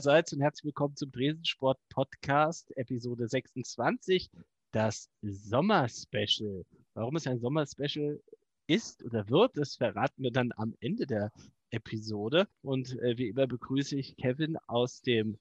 [0.00, 4.30] allerseits und herzlich willkommen zum Dresensport Podcast, Episode 26,
[4.72, 6.64] das Sommerspecial.
[6.94, 8.18] Warum es ein Sommerspecial
[8.66, 11.30] ist oder wird, das verraten wir dann am Ende der
[11.68, 12.48] Episode.
[12.62, 15.36] Und äh, wie immer begrüße ich Kevin aus dem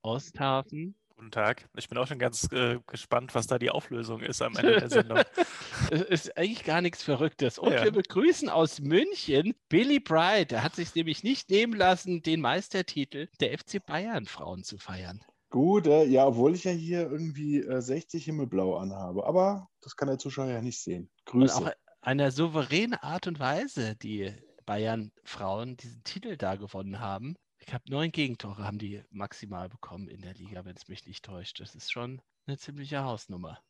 [0.00, 0.94] Osthafen.
[1.18, 1.68] Guten Tag.
[1.76, 4.88] Ich bin auch schon ganz äh, gespannt, was da die Auflösung ist am Ende der
[4.88, 5.18] Sendung.
[5.90, 7.58] Es ist eigentlich gar nichts Verrücktes.
[7.58, 7.82] Und ja.
[7.82, 10.52] wir begrüßen aus München Billy Bright.
[10.52, 15.20] Er hat sich nämlich nicht nehmen lassen, den Meistertitel der FC Bayern Frauen zu feiern.
[15.50, 19.26] Gut, äh, ja, obwohl ich ja hier irgendwie äh, 60 Himmelblau anhabe.
[19.26, 21.10] Aber das kann der Zuschauer ja nicht sehen.
[21.24, 21.58] Grüße.
[21.58, 24.32] Und auch einer souveränen Art und Weise, die
[24.66, 27.34] Bayern Frauen diesen Titel da gewonnen haben.
[27.58, 31.24] Ich habe neun Gegentore haben die maximal bekommen in der Liga, wenn es mich nicht
[31.24, 31.60] täuscht.
[31.60, 33.60] Das ist schon eine ziemliche Hausnummer.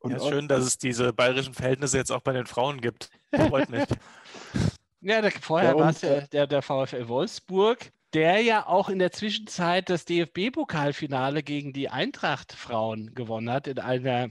[0.00, 3.10] Und ja, ist schön, dass es diese bayerischen Verhältnisse jetzt auch bei den Frauen gibt.
[3.34, 3.84] Freut mich.
[5.00, 8.98] ja, der, vorher war es ja äh, der, der VfL Wolfsburg, der ja auch in
[8.98, 14.30] der Zwischenzeit das DFB-Pokalfinale gegen die Eintracht-Frauen gewonnen hat in einer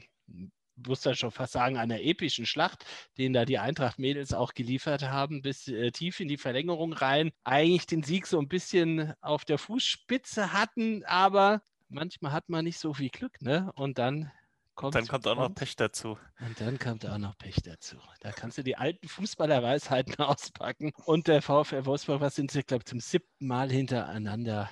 [0.88, 2.86] muss da schon fast sagen, einer epischen Schlacht,
[3.18, 7.32] den da die Eintracht-Mädels auch geliefert haben, bis äh, tief in die Verlängerung rein.
[7.44, 12.80] Eigentlich den Sieg so ein bisschen auf der Fußspitze hatten, aber manchmal hat man nicht
[12.80, 13.72] so viel Glück, ne?
[13.76, 14.32] Und dann
[14.76, 14.96] kommt.
[14.96, 16.18] Dann kommt auch noch Pech dazu.
[16.40, 17.98] Und dann kommt auch noch Pech dazu.
[18.22, 20.92] Da kannst du die alten Fußballerweisheiten auspacken.
[21.06, 24.70] Und der VfL Wolfsburg, was sind sie, glaube ich, zum siebten Mal hintereinander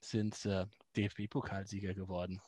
[0.00, 2.40] sind äh, DFB-Pokalsieger geworden.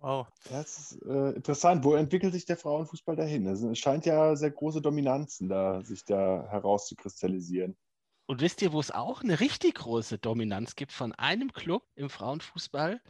[0.00, 0.28] Wow.
[0.50, 1.84] Das ist äh, interessant.
[1.84, 3.48] Wo entwickelt sich der Frauenfußball dahin?
[3.48, 7.76] Also, es scheint ja sehr große Dominanzen da, sich da herauszukristallisieren.
[8.26, 12.10] Und wisst ihr, wo es auch eine richtig große Dominanz gibt von einem Club im
[12.10, 13.00] Frauenfußball?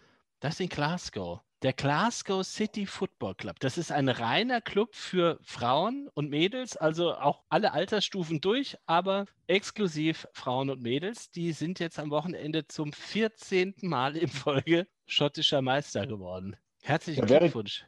[0.40, 1.40] Das ist in Glasgow.
[1.62, 3.58] Der Glasgow City Football Club.
[3.58, 9.26] Das ist ein reiner Club für Frauen und Mädels, also auch alle Altersstufen durch, aber
[9.48, 11.32] exklusiv Frauen und Mädels.
[11.32, 13.74] Die sind jetzt am Wochenende zum 14.
[13.82, 16.56] Mal in Folge schottischer Meister geworden.
[16.82, 17.86] Herzlichen da wäre, Glückwunsch.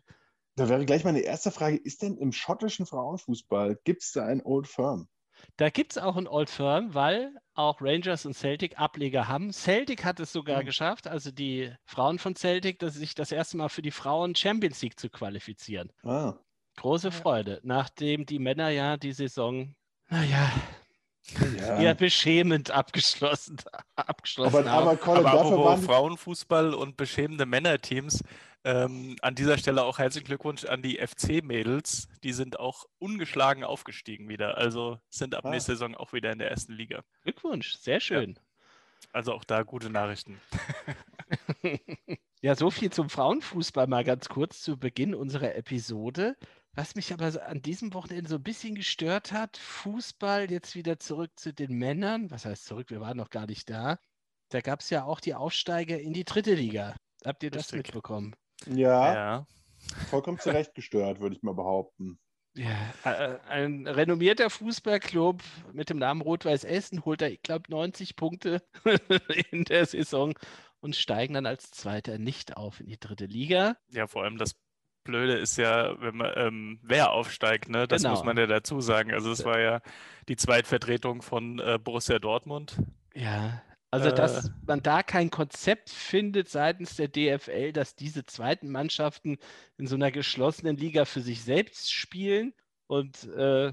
[0.56, 4.42] Da wäre gleich meine erste Frage: Ist denn im schottischen Frauenfußball, gibt es da ein
[4.44, 5.08] Old Firm?
[5.56, 9.52] Da gibt es auch ein Old Firm, weil auch Rangers und Celtic Ableger haben.
[9.52, 10.66] Celtic hat es sogar mhm.
[10.66, 14.82] geschafft, also die Frauen von Celtic, dass sich das erste Mal für die Frauen Champions
[14.82, 15.90] League zu qualifizieren.
[16.02, 16.34] Ah.
[16.76, 19.74] Große Freude, nachdem die Männer ja die Saison,
[20.08, 20.50] naja,
[21.58, 21.78] ja.
[21.80, 23.58] eher beschämend abgeschlossen,
[23.96, 24.88] abgeschlossen aber, haben.
[24.88, 28.22] Aber, Colin, aber apropos Frauenfußball und beschämende Männerteams,
[28.62, 32.08] ähm, an dieser Stelle auch herzlichen Glückwunsch an die FC-Mädels.
[32.22, 34.58] Die sind auch ungeschlagen aufgestiegen wieder.
[34.58, 35.50] Also sind ab ah.
[35.50, 37.02] nächster Saison auch wieder in der ersten Liga.
[37.22, 38.34] Glückwunsch, sehr schön.
[38.34, 38.42] Ja.
[39.12, 40.40] Also auch da gute Nachrichten.
[42.42, 46.36] ja, so viel zum Frauenfußball mal ganz kurz zu Beginn unserer Episode.
[46.74, 51.32] Was mich aber an diesem Wochenende so ein bisschen gestört hat, Fußball jetzt wieder zurück
[51.36, 52.30] zu den Männern.
[52.30, 52.90] Was heißt zurück?
[52.90, 53.98] Wir waren noch gar nicht da.
[54.50, 56.96] Da gab es ja auch die Aufsteiger in die dritte Liga.
[57.24, 57.86] Habt ihr das Richtig.
[57.94, 58.36] mitbekommen?
[58.66, 59.46] Ja, ja.
[60.08, 62.18] vollkommen zurecht gestört, würde ich mal behaupten.
[62.56, 62.92] Ja,
[63.48, 65.42] ein renommierter Fußballclub
[65.72, 68.62] mit dem Namen Rot-Weiß Essen holt da, ich glaube, 90 Punkte
[69.52, 70.34] in der Saison
[70.80, 73.76] und steigen dann als Zweiter nicht auf in die dritte Liga.
[73.90, 74.56] Ja, vor allem das
[75.04, 77.88] Blöde ist ja, wenn man, ähm, wer aufsteigt, ne?
[77.88, 78.14] Das genau.
[78.14, 79.12] muss man ja dazu sagen.
[79.12, 79.80] Also es war ja
[80.28, 82.76] die Zweitvertretung von äh, Borussia Dortmund.
[83.14, 83.62] Ja,
[83.92, 84.50] also, dass äh.
[84.66, 89.38] man da kein Konzept findet seitens der DFL, dass diese zweiten Mannschaften
[89.78, 92.54] in so einer geschlossenen Liga für sich selbst spielen
[92.86, 93.72] und äh,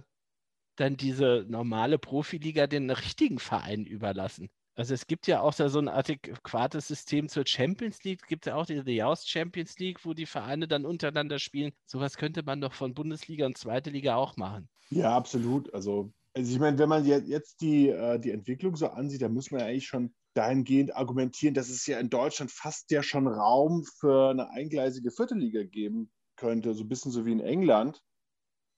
[0.76, 4.50] dann diese normale Profiliga den richtigen Vereinen überlassen.
[4.78, 8.46] Also es gibt ja auch da so ein adäquates System zur Champions League, es gibt
[8.46, 11.74] ja auch die Jaus Champions League, wo die Vereine dann untereinander spielen.
[11.86, 14.70] Sowas könnte man doch von Bundesliga und Zweite Liga auch machen.
[14.90, 15.74] Ja, absolut.
[15.74, 19.50] Also also ich meine, wenn man jetzt die, äh, die Entwicklung so ansieht, dann muss
[19.50, 23.84] man ja eigentlich schon dahingehend argumentieren, dass es ja in Deutschland fast ja schon Raum
[23.84, 28.04] für eine eingleisige vierte Liga geben könnte, so ein bisschen so wie in England.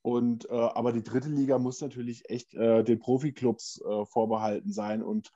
[0.02, 5.04] Und äh, aber die dritte Liga muss natürlich echt äh, den Profiklubs äh, vorbehalten sein
[5.04, 5.30] und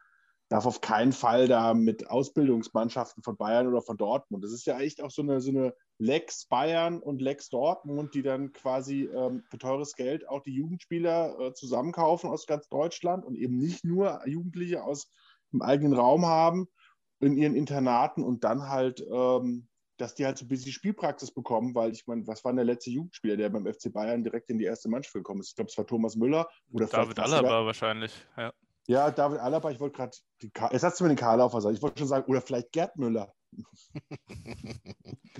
[0.53, 4.43] darf auf keinen Fall da mit Ausbildungsmannschaften von Bayern oder von Dortmund.
[4.43, 8.21] Das ist ja echt auch so eine, so eine Lex Bayern und Lex Dortmund, die
[8.21, 13.35] dann quasi ähm, für teures Geld auch die Jugendspieler äh, zusammenkaufen aus ganz Deutschland und
[13.35, 15.11] eben nicht nur Jugendliche aus
[15.51, 16.67] dem eigenen Raum haben
[17.19, 19.67] in ihren Internaten und dann halt, ähm,
[19.97, 22.65] dass die halt so ein bisschen Spielpraxis bekommen, weil ich meine, was war denn der
[22.65, 25.49] letzte Jugendspieler, der beim FC Bayern direkt in die erste Mannschaft gekommen ist?
[25.49, 28.53] Ich glaube, es war Thomas Müller oder David Alaba wahrscheinlich, ja.
[28.87, 30.17] Ja, David Alaba, ich wollte gerade,
[30.71, 33.33] jetzt hast du mir den Karlaufer gesagt, ich wollte schon sagen, oder vielleicht Gerd Müller.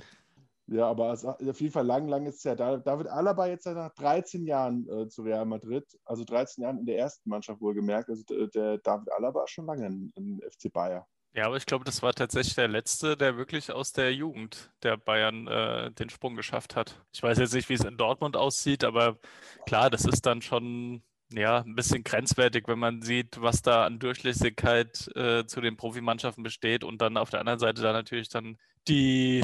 [0.67, 2.77] Ja, aber es, auf jeden Fall lang, lang ist ja da.
[2.77, 6.97] David Alaba jetzt nach 13 Jahren äh, zu Real Madrid, also 13 Jahren in der
[6.97, 8.09] ersten Mannschaft wohlgemerkt.
[8.09, 11.05] Also der David Alaba ist schon lange im FC Bayer.
[11.35, 14.97] Ja, aber ich glaube, das war tatsächlich der letzte, der wirklich aus der Jugend der
[14.97, 17.03] Bayern äh, den Sprung geschafft hat.
[17.11, 19.17] Ich weiß jetzt nicht, wie es in Dortmund aussieht, aber
[19.65, 21.03] klar, das ist dann schon
[21.37, 26.43] ja, ein bisschen grenzwertig, wenn man sieht, was da an Durchlässigkeit äh, zu den Profimannschaften
[26.43, 28.57] besteht und dann auf der anderen Seite da natürlich dann
[28.87, 29.39] die,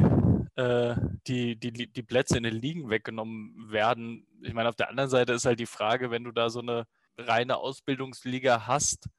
[0.55, 0.95] äh,
[1.27, 4.27] die, die, die Plätze in den Ligen weggenommen werden.
[4.41, 6.85] Ich meine, auf der anderen Seite ist halt die Frage, wenn du da so eine
[7.17, 9.09] reine Ausbildungsliga hast,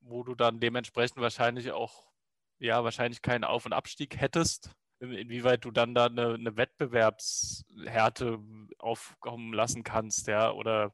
[0.00, 2.10] wo du dann dementsprechend wahrscheinlich auch
[2.58, 8.38] ja wahrscheinlich keinen Auf- und Abstieg hättest, inwieweit du dann da eine, eine Wettbewerbshärte
[8.78, 10.92] aufkommen lassen kannst, ja, oder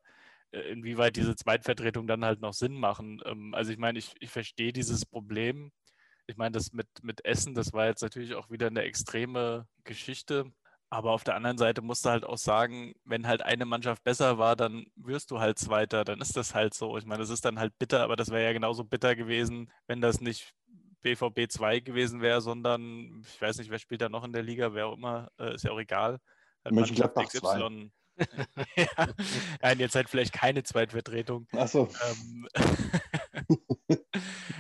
[0.61, 3.21] inwieweit diese Zweitvertretung dann halt noch Sinn machen.
[3.25, 5.71] Ähm, also ich meine, ich, ich verstehe dieses Problem.
[6.27, 10.53] Ich meine, das mit, mit Essen, das war jetzt natürlich auch wieder eine extreme Geschichte.
[10.89, 14.39] Aber auf der anderen Seite musst du halt auch sagen, wenn halt eine Mannschaft besser
[14.39, 16.97] war, dann wirst du halt Zweiter, dann ist das halt so.
[16.97, 20.01] Ich meine, das ist dann halt bitter, aber das wäre ja genauso bitter gewesen, wenn
[20.01, 20.53] das nicht
[21.03, 24.75] BVB 2 gewesen wäre, sondern ich weiß nicht, wer spielt da noch in der Liga,
[24.75, 26.19] wer auch immer, äh, ist ja auch egal.
[26.65, 27.91] Halt Mönchengladbach XY.
[28.77, 29.09] ja.
[29.63, 31.47] Nein, jetzt halt vielleicht keine Zweitvertretung.
[31.53, 31.89] Achso.
[32.09, 32.49] Ähm,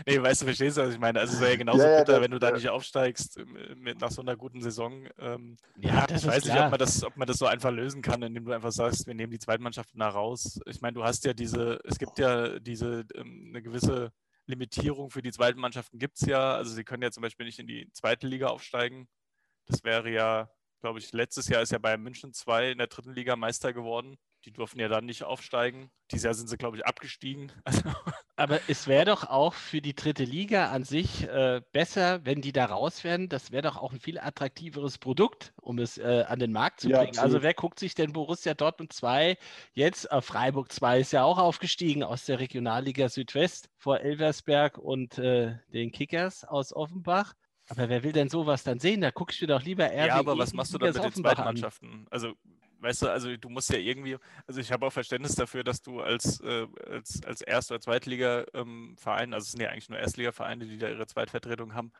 [0.06, 1.20] nee, weißt du, verstehst du, was ich meine?
[1.20, 3.40] Also es wäre ja genauso ja, ja, bitter, das, wenn du da nicht aufsteigst
[3.76, 5.08] mit, nach so einer guten Saison.
[5.18, 8.02] Ähm, ja, das ich weiß nicht, ob man, das, ob man das so einfach lösen
[8.02, 10.60] kann, indem du einfach sagst, wir nehmen die Zweitmannschaften da raus.
[10.66, 14.12] Ich meine, du hast ja diese, es gibt ja diese ähm, eine gewisse
[14.46, 16.54] Limitierung für die zweiten Mannschaften gibt es ja.
[16.54, 19.08] Also sie können ja zum Beispiel nicht in die zweite Liga aufsteigen.
[19.66, 20.48] Das wäre ja,
[20.80, 24.16] glaube ich, letztes Jahr ist ja Bayern München 2 in der dritten Liga Meister geworden.
[24.44, 25.90] Die durften ja dann nicht aufsteigen.
[26.12, 27.50] Dieses Jahr sind sie, glaube ich, abgestiegen.
[28.36, 32.52] Aber es wäre doch auch für die dritte Liga an sich äh, besser, wenn die
[32.52, 33.28] da raus werden.
[33.28, 36.90] Das wäre doch auch ein viel attraktiveres Produkt, um es äh, an den Markt zu
[36.90, 37.14] bringen.
[37.14, 39.36] Ja, also wer guckt sich denn Borussia Dortmund 2
[39.72, 40.12] jetzt?
[40.12, 45.56] Äh, Freiburg 2 ist ja auch aufgestiegen aus der Regionalliga Südwest vor Elversberg und äh,
[45.72, 47.34] den Kickers aus Offenbach.
[47.68, 49.00] Aber wer will denn sowas dann sehen?
[49.00, 50.06] Da guckst du doch lieber eher.
[50.06, 52.06] Ja, aber was machst du dann mit den zweiten Mannschaften?
[52.10, 52.34] Also
[52.80, 54.16] weißt du, also du musst ja irgendwie,
[54.46, 59.28] also ich habe auch Verständnis dafür, dass du als, äh, als, als Erst- oder Zweitliga-Verein,
[59.28, 61.92] ähm, also es sind ja eigentlich nur Erstliga-Vereine, die da ihre Zweitvertretung haben,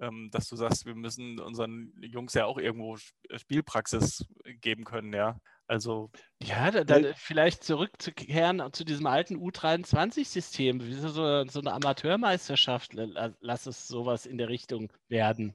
[0.00, 2.96] ähm, dass du sagst, wir müssen unseren Jungs ja auch irgendwo
[3.34, 4.26] Spielpraxis
[4.60, 5.40] geben können, ja.
[5.68, 6.10] Also.
[6.42, 13.86] Ja, dann vielleicht zurückzukehren zu diesem alten U23-System, wie so, so eine Amateurmeisterschaft, lass es
[13.86, 15.54] sowas in der Richtung werden.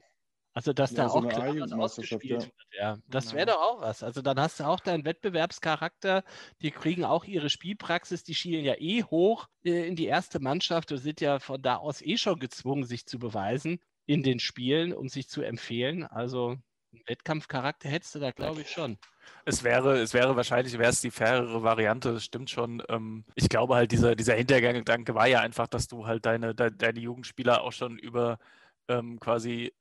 [0.56, 2.38] Also, dass ja, da so auch klar ausgespielt ja.
[2.38, 2.98] wird, ja.
[3.08, 4.04] Das wäre doch auch was.
[4.04, 6.22] Also, dann hast du auch deinen Wettbewerbscharakter.
[6.62, 8.22] Die kriegen auch ihre Spielpraxis.
[8.22, 11.76] Die schielen ja eh hoch äh, in die erste Mannschaft und sind ja von da
[11.76, 16.04] aus eh schon gezwungen, sich zu beweisen in den Spielen, um sich zu empfehlen.
[16.04, 16.56] Also,
[17.06, 18.98] Wettkampfcharakter hättest du da, glaube ich, schon.
[19.44, 22.82] Es wäre, es wäre wahrscheinlich, wäre es die fairere Variante, das stimmt schon.
[22.88, 26.70] Ähm, ich glaube halt, dieser, dieser Hintergedanke war ja einfach, dass du halt deine, de,
[26.70, 28.38] deine Jugendspieler auch schon über
[28.88, 29.72] ähm, quasi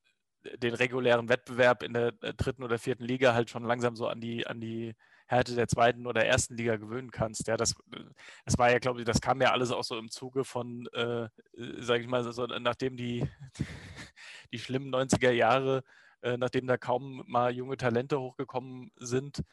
[0.58, 4.46] den regulären Wettbewerb in der dritten oder vierten Liga halt schon langsam so an die,
[4.46, 4.94] an die
[5.28, 7.48] Härte der zweiten oder ersten Liga gewöhnen kannst.
[7.48, 7.76] Ja, das,
[8.46, 11.28] das war ja, glaube ich, das kam ja alles auch so im Zuge von, äh,
[11.80, 13.28] sage ich mal, so, nachdem die,
[14.52, 15.84] die schlimmen 90er Jahre,
[16.24, 19.44] äh, nachdem da kaum mal junge Talente hochgekommen sind,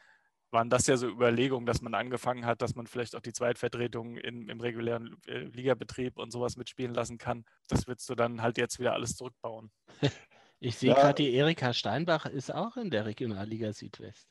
[0.51, 4.17] waren das ja so Überlegungen, dass man angefangen hat, dass man vielleicht auch die Zweitvertretung
[4.17, 7.45] in, im regulären äh, Ligabetrieb und sowas mitspielen lassen kann.
[7.67, 9.71] Das würdest du dann halt jetzt wieder alles zurückbauen.
[10.63, 10.95] Ich sehe ja.
[10.95, 14.29] gerade, die Erika Steinbach ist auch in der Regionalliga Südwest.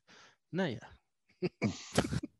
[0.52, 0.78] Naja.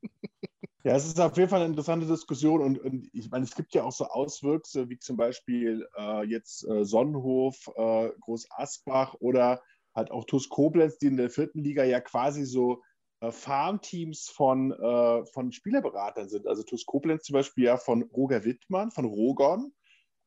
[0.83, 3.75] Ja, es ist auf jeden Fall eine interessante Diskussion und, und ich meine, es gibt
[3.75, 9.61] ja auch so Auswüchse wie zum Beispiel äh, jetzt äh, Sonnenhof, äh, Groß Asbach oder
[9.95, 12.81] halt auch TuS Koblenz, die in der vierten Liga ja quasi so
[13.21, 16.47] äh, Farmteams von, äh, von Spielerberatern sind.
[16.47, 19.73] Also TuS Koblenz zum Beispiel ja von Roger Wittmann, von Rogon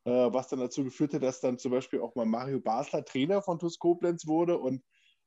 [0.05, 3.43] äh, was dann dazu geführt hat, dass dann zum Beispiel auch mal Mario Basler Trainer
[3.43, 4.83] von TuS Koblenz wurde und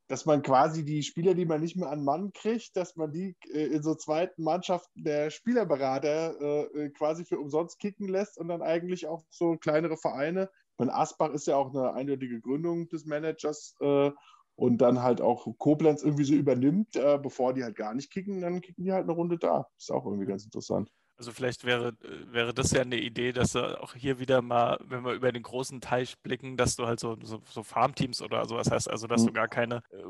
[0.07, 3.35] dass man quasi die Spieler, die man nicht mehr an Mann kriegt, dass man die
[3.51, 8.47] äh, in so zweiten Mannschaften der Spielerberater äh, äh quasi für umsonst kicken lässt und
[8.47, 10.49] dann eigentlich auch so kleinere Vereine.
[10.77, 14.11] Und Asbach ist ja auch eine eindeutige Gründung des Managers äh,
[14.55, 18.41] und dann halt auch Koblenz irgendwie so übernimmt, äh, bevor die halt gar nicht kicken,
[18.41, 19.67] dann kicken die halt eine Runde da.
[19.77, 20.91] Ist auch irgendwie ganz interessant.
[21.17, 21.93] Also vielleicht wäre,
[22.31, 25.41] wäre das ja eine Idee, dass du auch hier wieder mal, wenn wir über den
[25.41, 29.23] großen Teich blicken, dass du halt so, so, so Farmteams oder sowas hast, also dass
[29.23, 29.27] mhm.
[29.27, 30.03] du gar keine äh,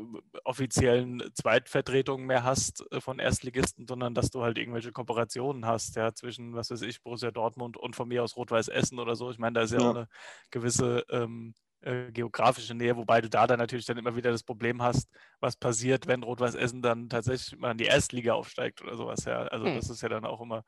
[0.44, 6.14] offiziellen Zweitvertretungen mehr hast äh, von Erstligisten, sondern dass du halt irgendwelche Kooperationen hast, ja,
[6.14, 9.32] zwischen, was weiß ich, Borussia Dortmund und von mir aus Rot-Weiß Essen oder so.
[9.32, 9.86] Ich meine, da ist ja, ja.
[9.86, 10.08] auch eine
[10.52, 14.82] gewisse ähm, äh, geografische Nähe, wobei du da dann natürlich dann immer wieder das Problem
[14.82, 15.10] hast,
[15.40, 19.24] was passiert, wenn Rot-Weiß Essen dann tatsächlich mal in die Erstliga aufsteigt oder sowas.
[19.24, 19.76] Ja, also hm.
[19.76, 20.66] das ist ja dann auch immer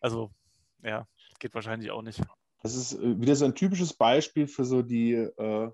[0.00, 0.30] also,
[0.82, 1.06] ja,
[1.38, 2.20] geht wahrscheinlich auch nicht.
[2.62, 5.70] Das ist äh, wieder so ein typisches Beispiel für so die, äh,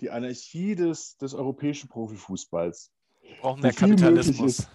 [0.00, 2.92] die Anarchie des, des europäischen Profifußballs.
[3.20, 4.66] Wir brauchen mehr Kapitalismus.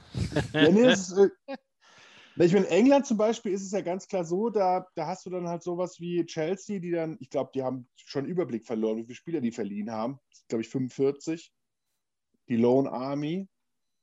[0.53, 1.29] ja, nee, ist, äh,
[2.45, 5.25] ich meine, in England zum Beispiel ist es ja ganz klar so, da, da hast
[5.25, 8.97] du dann halt sowas wie Chelsea, die dann, ich glaube, die haben schon Überblick verloren,
[8.97, 10.19] wie viele Spieler die verliehen haben.
[10.47, 11.51] glaube ich, 45.
[12.49, 13.47] Die Lone Army.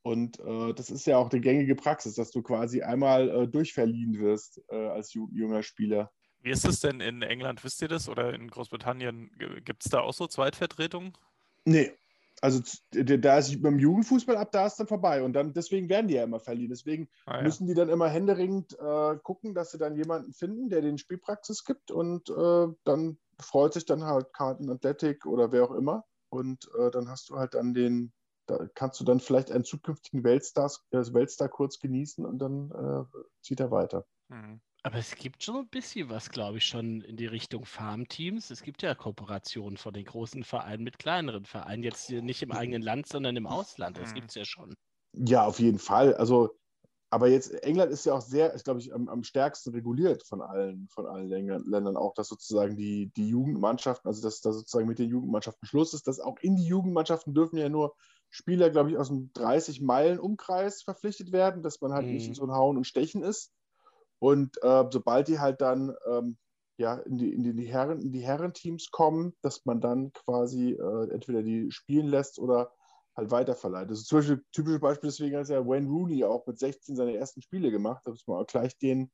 [0.05, 4.19] Und äh, das ist ja auch die gängige Praxis, dass du quasi einmal äh, durchverliehen
[4.19, 6.13] wirst äh, als junger Spieler.
[6.43, 8.11] Wie ist es denn in England, wisst ihr das?
[8.11, 9.31] Oder in Großbritannien
[9.65, 11.15] gibt es da auch so Zweitvertretungen?
[11.65, 11.91] Nee.
[12.43, 15.23] Also da ist beim Jugendfußball ab, da ist dann vorbei.
[15.23, 16.69] Und dann deswegen werden die ja immer verliehen.
[16.69, 17.43] Deswegen ah, ja.
[17.43, 21.65] müssen die dann immer händeringend äh, gucken, dass sie dann jemanden finden, der den Spielpraxis
[21.65, 21.91] gibt.
[21.91, 26.05] Und äh, dann freut sich dann halt Carlton Athletic oder wer auch immer.
[26.29, 28.13] Und äh, dann hast du halt dann den,
[28.47, 33.19] da kannst du dann vielleicht einen zukünftigen Weltstar, äh, Weltstar kurz genießen und dann äh,
[33.43, 34.07] zieht er weiter.
[34.29, 34.61] Mhm.
[34.87, 38.51] Aber es gibt schon ein bisschen was, glaube ich, schon in die Richtung Farmteams.
[38.51, 41.83] Es gibt ja Kooperationen von den großen Vereinen mit kleineren Vereinen.
[41.83, 43.97] Jetzt nicht im eigenen Land, sondern im Ausland.
[43.97, 44.17] Das mhm.
[44.17, 44.75] gibt es ja schon.
[45.15, 46.15] Ja, auf jeden Fall.
[46.15, 46.59] Also,
[47.09, 50.43] aber jetzt, England ist ja auch sehr, ist, glaube ich, am, am, stärksten reguliert von
[50.43, 54.99] allen, von allen Ländern auch, dass sozusagen die, die Jugendmannschaften, also dass da sozusagen mit
[54.99, 57.95] den Jugendmannschaften Schluss ist, dass auch in die Jugendmannschaften dürfen ja nur
[58.35, 62.15] Spieler, glaube ich, aus einem 30-Meilen-Umkreis verpflichtet werden, dass man halt mhm.
[62.15, 63.53] nicht in so ein Hauen und Stechen ist.
[64.19, 66.37] Und äh, sobald die halt dann ähm,
[66.77, 71.11] ja, in, die, in, die Herren, in die Herrenteams kommen, dass man dann quasi äh,
[71.13, 72.73] entweder die spielen lässt oder
[73.17, 73.89] halt weiterverleiht.
[73.89, 77.17] Das ist zum Beispiel typisches Beispiel, deswegen hat ja Wayne Rooney auch mit 16 seine
[77.17, 79.13] ersten Spiele gemacht, dass man auch gleich den,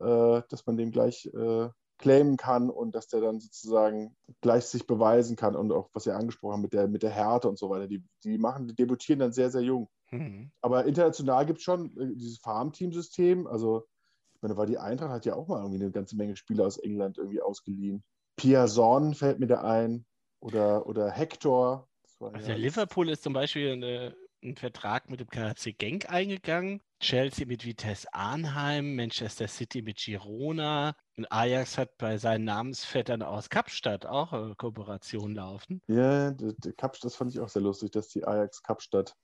[0.00, 1.70] äh, dass man den gleich äh,
[2.00, 6.16] claimen kann und dass der dann sozusagen gleich sich beweisen kann und auch, was ihr
[6.16, 7.86] angesprochen habt, mit der, mit der Härte und so weiter.
[7.86, 9.88] Die, die machen, die debütieren dann sehr, sehr jung.
[10.10, 10.50] Mhm.
[10.60, 13.86] Aber international gibt es schon äh, dieses Farmteam-System, also
[14.34, 16.78] ich meine, war die Eintracht hat ja auch mal irgendwie eine ganze Menge Spieler aus
[16.78, 18.02] England irgendwie ausgeliehen.
[18.36, 20.06] Piazon fällt mir da ein.
[20.40, 21.86] Oder, oder Hector.
[22.20, 26.80] Also ja Liverpool ist zum Beispiel eine, einen Vertrag mit dem KHC Genk eingegangen.
[27.00, 30.96] Chelsea mit Vitesse Arnheim, Manchester City mit Girona.
[31.20, 35.82] Und Ajax hat bei seinen Namensvettern aus Kapstadt auch eine Kooperation laufen.
[35.86, 36.32] Ja,
[36.78, 39.14] Kapstadt, das fand ich auch sehr lustig, dass die Ajax Kapstadt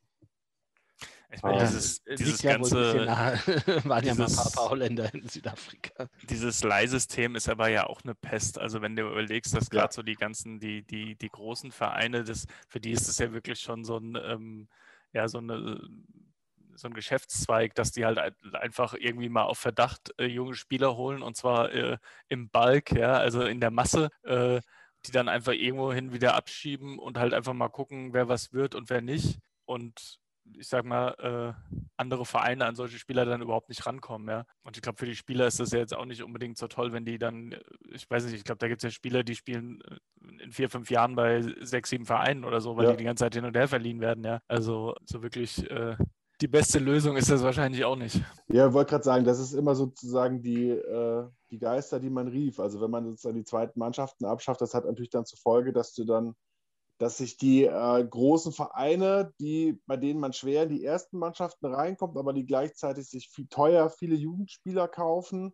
[1.32, 3.06] ich meine, dieses, äh, dieses ganze.
[3.06, 6.10] Waren dieses, ja mal ein paar, Holländer in Südafrika.
[6.28, 8.58] Dieses Leihsystem ist aber ja auch eine Pest.
[8.58, 12.46] Also, wenn du überlegst, dass gerade so die ganzen, die, die, die großen Vereine, das,
[12.68, 14.68] für die ist es ja wirklich schon so ein, ähm,
[15.14, 15.80] ja, so eine
[16.76, 18.18] so ein Geschäftszweig, dass die halt
[18.54, 23.14] einfach irgendwie mal auf Verdacht äh, junge Spieler holen und zwar äh, im Bulk, ja,
[23.14, 24.60] also in der Masse, äh,
[25.06, 28.74] die dann einfach irgendwo hin wieder abschieben und halt einfach mal gucken, wer was wird
[28.74, 29.38] und wer nicht.
[29.64, 30.20] Und
[30.54, 34.44] ich sag mal, äh, andere Vereine an solche Spieler dann überhaupt nicht rankommen, ja.
[34.62, 36.92] Und ich glaube, für die Spieler ist das ja jetzt auch nicht unbedingt so toll,
[36.92, 39.34] wenn die dann, äh, ich weiß nicht, ich glaube, da gibt es ja Spieler, die
[39.34, 42.90] spielen äh, in vier, fünf Jahren bei sechs, sieben Vereinen oder so, weil ja.
[42.92, 44.40] die die ganze Zeit hin und her verliehen werden, ja.
[44.48, 45.96] Also so wirklich äh,
[46.40, 48.20] die beste Lösung ist das wahrscheinlich auch nicht.
[48.48, 52.28] Ja, ich wollte gerade sagen, das ist immer sozusagen die, äh, die Geister, die man
[52.28, 52.60] rief.
[52.60, 55.94] Also wenn man sozusagen die zweiten Mannschaften abschafft, das hat natürlich dann zur Folge, dass
[55.94, 56.34] du dann
[56.98, 61.66] dass sich die äh, großen Vereine, die, bei denen man schwer in die ersten Mannschaften
[61.66, 65.52] reinkommt, aber die gleichzeitig sich viel teuer viele Jugendspieler kaufen,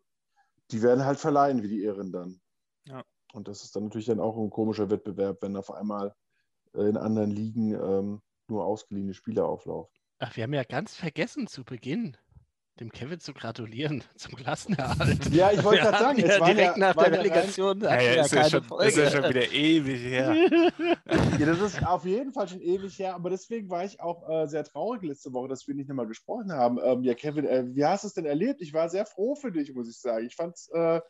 [0.70, 2.40] die werden halt verleihen wie die Ehren dann.
[2.86, 3.02] Ja.
[3.32, 6.14] Und das ist dann natürlich dann auch ein komischer Wettbewerb, wenn auf einmal
[6.74, 9.92] in anderen Ligen ähm, nur ausgeliehene Spieler auflaufen.
[10.24, 12.16] Ach, wir haben ja ganz vergessen zu Beginn
[12.78, 15.26] dem Kevin zu gratulieren zum Klassenerhalt.
[15.34, 17.80] Ja, ich wollte gerade sagen, es war direkt ja, nach der Relegation.
[17.80, 20.32] Ja, ja, ja, ist, ja schon, ist ja schon wieder ewig her.
[21.38, 24.46] ja, das ist auf jeden Fall schon ewig her, aber deswegen war ich auch äh,
[24.46, 26.78] sehr traurig letzte Woche, dass wir nicht nochmal gesprochen haben.
[26.80, 28.62] Ähm, ja, Kevin, äh, wie hast du es denn erlebt?
[28.62, 30.24] Ich war sehr froh für dich, muss ich sagen.
[30.24, 31.00] Ich fand es äh,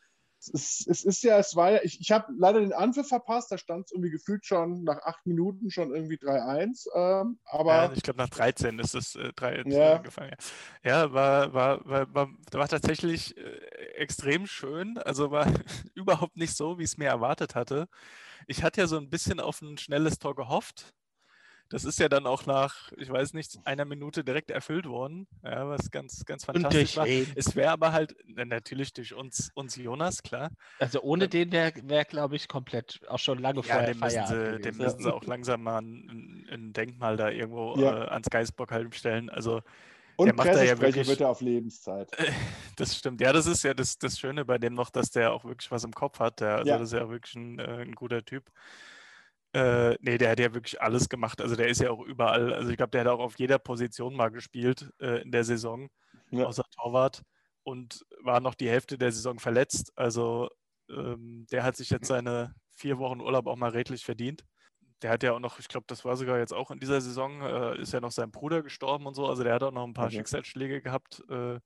[0.48, 3.58] es, es, ist ja, es war ja, ich, ich habe leider den Anpfiff verpasst, da
[3.58, 6.86] stand es irgendwie gefühlt schon nach acht Minuten schon irgendwie 3-1.
[6.94, 9.98] Ähm, aber ja, ich glaube nach 13 ist es äh, 3 ja.
[9.98, 10.34] gefallen.
[10.84, 13.42] Ja, ja war, war, war, war, war tatsächlich äh,
[13.96, 14.98] extrem schön.
[14.98, 15.46] Also war
[15.94, 17.88] überhaupt nicht so, wie ich es mir erwartet hatte.
[18.46, 20.94] Ich hatte ja so ein bisschen auf ein schnelles Tor gehofft.
[21.72, 25.66] Das ist ja dann auch nach, ich weiß nicht, einer Minute direkt erfüllt worden, ja,
[25.68, 27.06] was ganz, ganz fantastisch war.
[27.06, 27.26] Wen?
[27.34, 30.50] Es wäre aber halt natürlich durch uns, uns Jonas, klar.
[30.78, 34.26] Also ohne den wäre, wär, glaube ich, komplett auch schon lange ja, vorher dem müssen,
[34.26, 38.04] sie, dem müssen sie auch langsam mal ein, ein Denkmal da irgendwo ja.
[38.04, 39.30] äh, ans Geisbock stellen.
[39.30, 39.62] Also
[40.16, 42.10] und der macht da ja wirklich, wird er auf Lebenszeit.
[42.76, 43.20] Das stimmt.
[43.20, 45.84] Ja, das ist ja das, das Schöne bei dem noch, dass der auch wirklich was
[45.84, 46.40] im Kopf hat.
[46.40, 46.78] Der, also ja.
[46.78, 48.50] das ist ja wirklich ein, äh, ein guter Typ.
[49.54, 51.40] Äh, nee, der hat ja wirklich alles gemacht.
[51.40, 52.54] Also der ist ja auch überall.
[52.54, 55.90] Also ich glaube, der hat auch auf jeder Position mal gespielt äh, in der Saison,
[56.30, 56.46] ja.
[56.46, 57.22] außer Torwart.
[57.64, 59.92] Und war noch die Hälfte der Saison verletzt.
[59.94, 60.48] Also
[60.88, 64.44] ähm, der hat sich jetzt seine vier Wochen Urlaub auch mal redlich verdient.
[65.02, 67.42] Der hat ja auch noch, ich glaube, das war sogar jetzt auch in dieser Saison,
[67.42, 69.26] äh, ist ja noch sein Bruder gestorben und so.
[69.26, 70.16] Also der hat auch noch ein paar okay.
[70.16, 71.22] Schicksalsschläge gehabt.
[71.28, 71.60] Äh,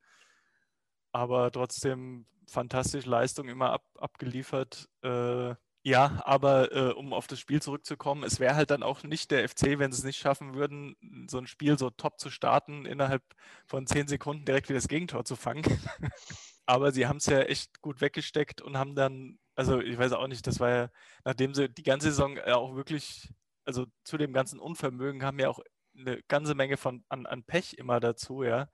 [1.12, 4.88] aber trotzdem fantastische Leistung immer ab, abgeliefert.
[5.02, 5.55] Äh,
[5.87, 9.49] ja, aber äh, um auf das Spiel zurückzukommen, es wäre halt dann auch nicht der
[9.49, 10.97] FC, wenn sie es nicht schaffen würden,
[11.31, 13.23] so ein Spiel so top zu starten, innerhalb
[13.66, 15.62] von zehn Sekunden direkt wieder das Gegentor zu fangen.
[16.66, 20.26] aber sie haben es ja echt gut weggesteckt und haben dann, also ich weiß auch
[20.26, 20.90] nicht, das war ja,
[21.25, 23.33] nachdem sie die ganze Saison auch wirklich,
[23.64, 25.61] also zu dem ganzen Unvermögen haben ja auch
[25.97, 28.69] eine ganze Menge von an, an Pech immer dazu, ja.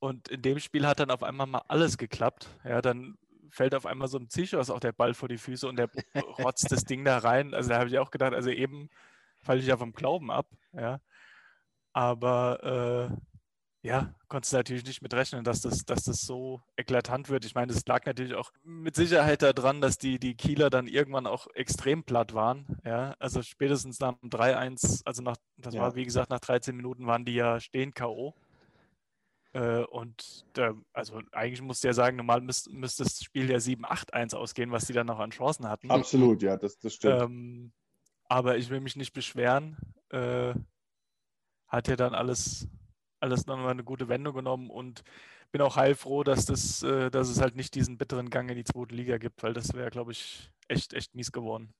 [0.00, 2.48] Und in dem Spiel hat dann auf einmal mal alles geklappt.
[2.64, 3.16] Ja, dann
[3.54, 5.88] fällt auf einmal so ein Zichos auch der Ball vor die Füße und der
[6.38, 7.54] rotzt das Ding da rein.
[7.54, 8.90] Also da habe ich auch gedacht, also eben
[9.40, 11.00] falle ich ja vom Glauben ab, ja.
[11.92, 17.28] Aber äh, ja, konntest du natürlich nicht mit rechnen, dass das, dass das so eklatant
[17.28, 17.44] wird.
[17.44, 21.26] Ich meine, das lag natürlich auch mit Sicherheit daran, dass die, die Kieler dann irgendwann
[21.26, 22.80] auch extrem platt waren.
[22.84, 25.82] Ja, also spätestens nach dem 3-1, also nach, das ja.
[25.82, 28.34] war wie gesagt, nach 13 Minuten waren die ja stehen K.O.
[29.54, 34.34] Äh, und da, also eigentlich musste ja sagen, normal müsste, müsste das Spiel ja 7-8-1
[34.34, 35.90] ausgehen, was die dann noch an Chancen hatten.
[35.90, 37.22] Absolut, ja, das, das stimmt.
[37.22, 37.72] Ähm,
[38.28, 39.76] aber ich will mich nicht beschweren.
[40.10, 40.54] Äh,
[41.68, 42.68] hat ja dann alles,
[43.20, 45.04] alles nochmal eine gute Wendung genommen und
[45.52, 48.64] bin auch heilfroh, dass, das, äh, dass es halt nicht diesen bitteren Gang in die
[48.64, 51.72] zweite Liga gibt, weil das wäre, glaube ich, echt, echt mies geworden.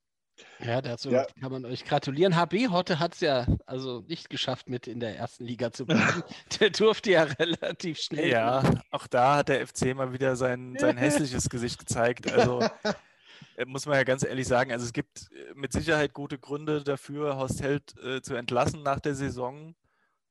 [0.64, 1.26] Ja, dazu ja.
[1.40, 2.36] kann man euch gratulieren.
[2.36, 6.22] HB Hotte hat es ja also nicht geschafft, mit in der ersten Liga zu bleiben.
[6.60, 8.28] der durfte ja relativ schnell.
[8.28, 12.32] Ja, auch da hat der FC mal wieder sein, sein hässliches Gesicht gezeigt.
[12.32, 12.60] Also
[13.56, 16.82] äh, muss man ja ganz ehrlich sagen, also es gibt äh, mit Sicherheit gute Gründe
[16.82, 19.75] dafür, Horst Held äh, zu entlassen nach der Saison.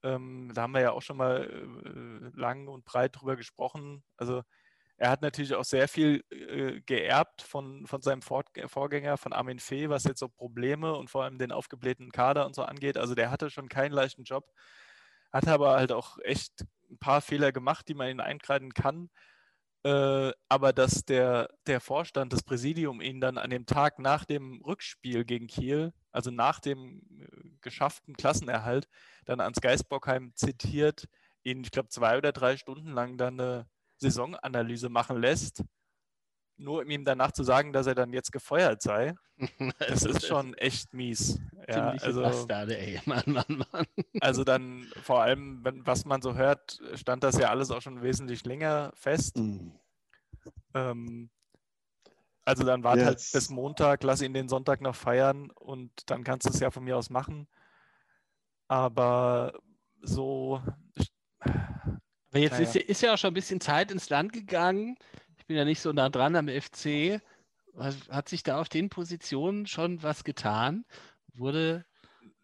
[0.03, 4.03] Ähm, da haben wir ja auch schon mal äh, lang und breit drüber gesprochen.
[4.17, 4.43] Also
[5.03, 9.89] er hat natürlich auch sehr viel äh, geerbt von, von seinem Vorgänger, von Armin Fee,
[9.89, 12.97] was jetzt so Probleme und vor allem den aufgeblähten Kader und so angeht.
[12.97, 14.49] Also der hatte schon keinen leichten Job,
[15.33, 19.09] hat aber halt auch echt ein paar Fehler gemacht, die man ihn einkreiden kann.
[19.83, 24.61] Äh, aber dass der, der Vorstand, das Präsidium ihn dann an dem Tag nach dem
[24.65, 28.87] Rückspiel gegen Kiel, also nach dem äh, geschafften Klassenerhalt,
[29.25, 31.09] dann ans Geisbockheim zitiert,
[31.43, 35.63] ihn, ich glaube, zwei oder drei Stunden lang dann eine Saisonanalyse machen lässt,
[36.57, 39.15] nur um ihm danach zu sagen, dass er dann jetzt gefeuert sei,
[39.79, 41.39] das ist schon echt mies.
[41.67, 42.99] Ja, also, Bastarde, ey.
[43.05, 43.85] Mann, Mann, Mann.
[44.21, 48.01] Also dann vor allem, wenn, was man so hört, stand das ja alles auch schon
[48.01, 49.37] wesentlich länger fest.
[49.37, 49.73] Mhm.
[50.73, 51.29] Ähm,
[52.45, 56.45] also dann warte halt bis Montag, lass ihn den Sonntag noch feiern und dann kannst
[56.45, 57.47] du es ja von mir aus machen.
[58.67, 59.53] Aber
[60.01, 60.61] so
[62.33, 64.97] aber jetzt ist, ist, ja auch schon ein bisschen Zeit ins Land gegangen.
[65.37, 67.21] Ich bin ja nicht so nah dran am FC.
[68.09, 70.83] Hat sich da auf den Positionen schon was getan?
[71.35, 71.85] Wurde.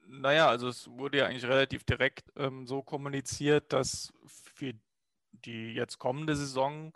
[0.05, 4.73] Naja, also es wurde ja eigentlich relativ direkt ähm, so kommuniziert, dass für
[5.45, 6.93] die jetzt kommende Saison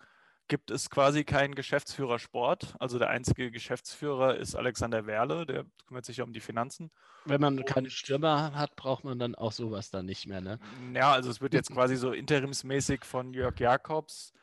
[0.47, 2.75] gibt es quasi keinen Geschäftsführer Sport.
[2.79, 6.91] Also der einzige Geschäftsführer ist Alexander Werle, der kümmert sich ja um die Finanzen.
[7.25, 10.60] Wenn man keine Stürmer hat, braucht man dann auch sowas dann nicht mehr, ne?
[10.93, 14.34] Ja, also es wird jetzt quasi so interimsmäßig von Jörg Jakobs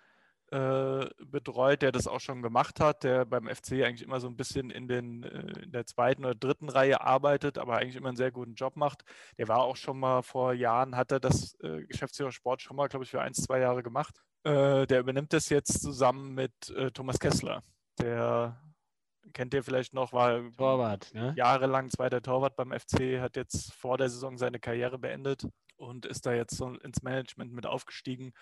[0.50, 4.36] äh, betreut, der das auch schon gemacht hat, der beim FC eigentlich immer so ein
[4.36, 8.16] bisschen in, den, äh, in der zweiten oder dritten Reihe arbeitet, aber eigentlich immer einen
[8.16, 9.04] sehr guten Job macht.
[9.38, 12.88] Der war auch schon mal vor Jahren, hat er das äh, Geschäftsführer Sport schon mal,
[12.88, 14.22] glaube ich, für ein, zwei Jahre gemacht.
[14.42, 17.62] Äh, der übernimmt das jetzt zusammen mit äh, Thomas Kessler.
[17.98, 18.58] Der
[19.34, 21.34] kennt ihr vielleicht noch, war Torwart, ne?
[21.36, 26.24] jahrelang zweiter Torwart beim FC, hat jetzt vor der Saison seine Karriere beendet und ist
[26.24, 28.32] da jetzt so ins Management mit aufgestiegen.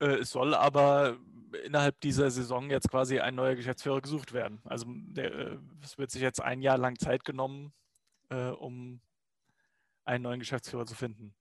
[0.00, 1.16] Äh, es soll aber
[1.64, 4.60] innerhalb dieser Saison jetzt quasi ein neuer Geschäftsführer gesucht werden.
[4.64, 7.72] Also der, äh, es wird sich jetzt ein Jahr lang Zeit genommen,
[8.58, 9.00] um
[10.04, 11.34] einen neuen Geschäftsführer zu finden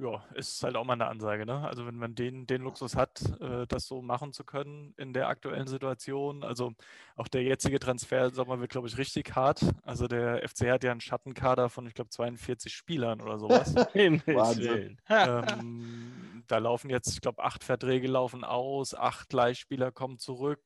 [0.00, 1.44] ja, ist halt auch mal eine Ansage.
[1.44, 1.66] Ne?
[1.66, 5.28] Also wenn man den, den Luxus hat, äh, das so machen zu können in der
[5.28, 6.42] aktuellen Situation.
[6.42, 6.72] Also
[7.16, 9.62] auch der jetzige Transfer, sag mal, wird, glaube ich, richtig hart.
[9.82, 13.74] Also der FC hat ja einen Schattenkader von, ich glaube, 42 Spielern oder sowas.
[13.94, 14.96] Wahnsinn.
[15.08, 20.62] ähm, da laufen jetzt, ich glaube, acht Verträge laufen aus, acht Leihspieler kommen zurück,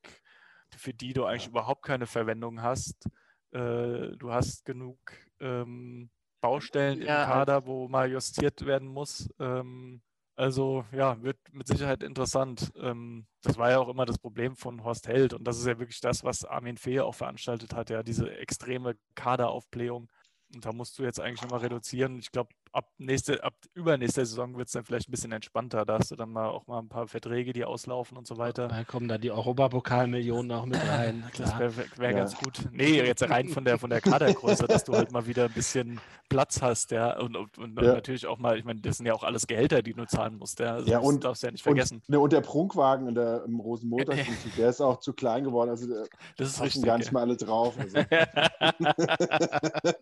[0.69, 1.49] für die du eigentlich ja.
[1.49, 3.09] überhaupt keine Verwendung hast.
[3.51, 4.97] Äh, du hast genug
[5.41, 6.09] ähm,
[6.45, 9.29] Baustellen ja, im Kader, wo mal justiert werden muss.
[9.39, 10.01] Ähm,
[10.35, 12.71] also ja, wird mit Sicherheit interessant.
[12.77, 15.79] Ähm, das war ja auch immer das Problem von Horst Held und das ist ja
[15.79, 20.09] wirklich das, was Armin Fee auch veranstaltet hat, ja, diese extreme Kaderaufblähung.
[20.53, 22.19] Und da musst du jetzt eigentlich nochmal reduzieren.
[22.19, 25.85] Ich glaube, ab, nächste, ab übernächste Saison wird es dann vielleicht ein bisschen entspannter.
[25.85, 28.67] Da hast du dann mal auch mal ein paar Verträge, die auslaufen und so weiter.
[28.67, 31.23] Da kommen da die Europapokalmillionen auch mit rein.
[31.37, 32.17] Das wäre wär ja.
[32.17, 32.67] ganz gut.
[32.71, 36.01] Nee, jetzt rein von der, von der Kadergröße, dass du halt mal wieder ein bisschen
[36.29, 37.17] Platz hast, ja.
[37.17, 37.93] Und, und, und ja.
[37.93, 40.59] natürlich auch mal, ich meine, das sind ja auch alles Gehälter, die du zahlen musst,
[40.59, 40.73] ja.
[40.73, 41.99] Also ja und, darfst du ja nicht vergessen.
[41.99, 44.17] Und, ne, und der Prunkwagen in der, im Rosenmontag,
[44.57, 45.69] der ist auch zu klein geworden.
[45.69, 45.87] Also
[46.37, 47.77] das ist richtig, gar nicht mal alle drauf.
[47.79, 47.97] Also.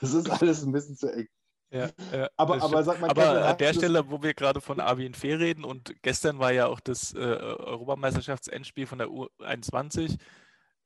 [0.00, 1.28] das ist alles ein bisschen zu eng.
[1.72, 5.14] Ja, ja, aber, aber, sag mal, aber an der Stelle, wo wir gerade von Arvin
[5.14, 10.18] Fee reden und gestern war ja auch das äh, Europameisterschaftsendspiel von der U21,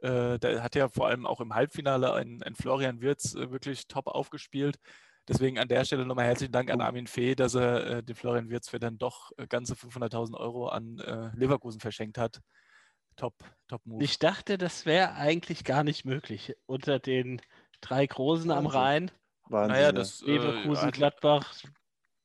[0.00, 3.88] äh, da hat ja vor allem auch im Halbfinale ein, ein Florian Wirz äh, wirklich
[3.88, 4.78] top aufgespielt.
[5.26, 6.84] Deswegen an der Stelle nochmal herzlichen Dank an oh.
[6.84, 10.68] Armin Fee, dass er äh, den Florian Wirz für dann doch äh, ganze 500.000 Euro
[10.68, 12.40] an äh, Leverkusen verschenkt hat.
[13.16, 13.34] Top,
[13.68, 14.04] top Move.
[14.04, 17.40] Ich dachte, das wäre eigentlich gar nicht möglich unter den
[17.80, 19.10] drei Großen am Rhein.
[19.48, 21.54] Wahnsinn, naja, das, äh, Leverkusen, äh, Gladbach.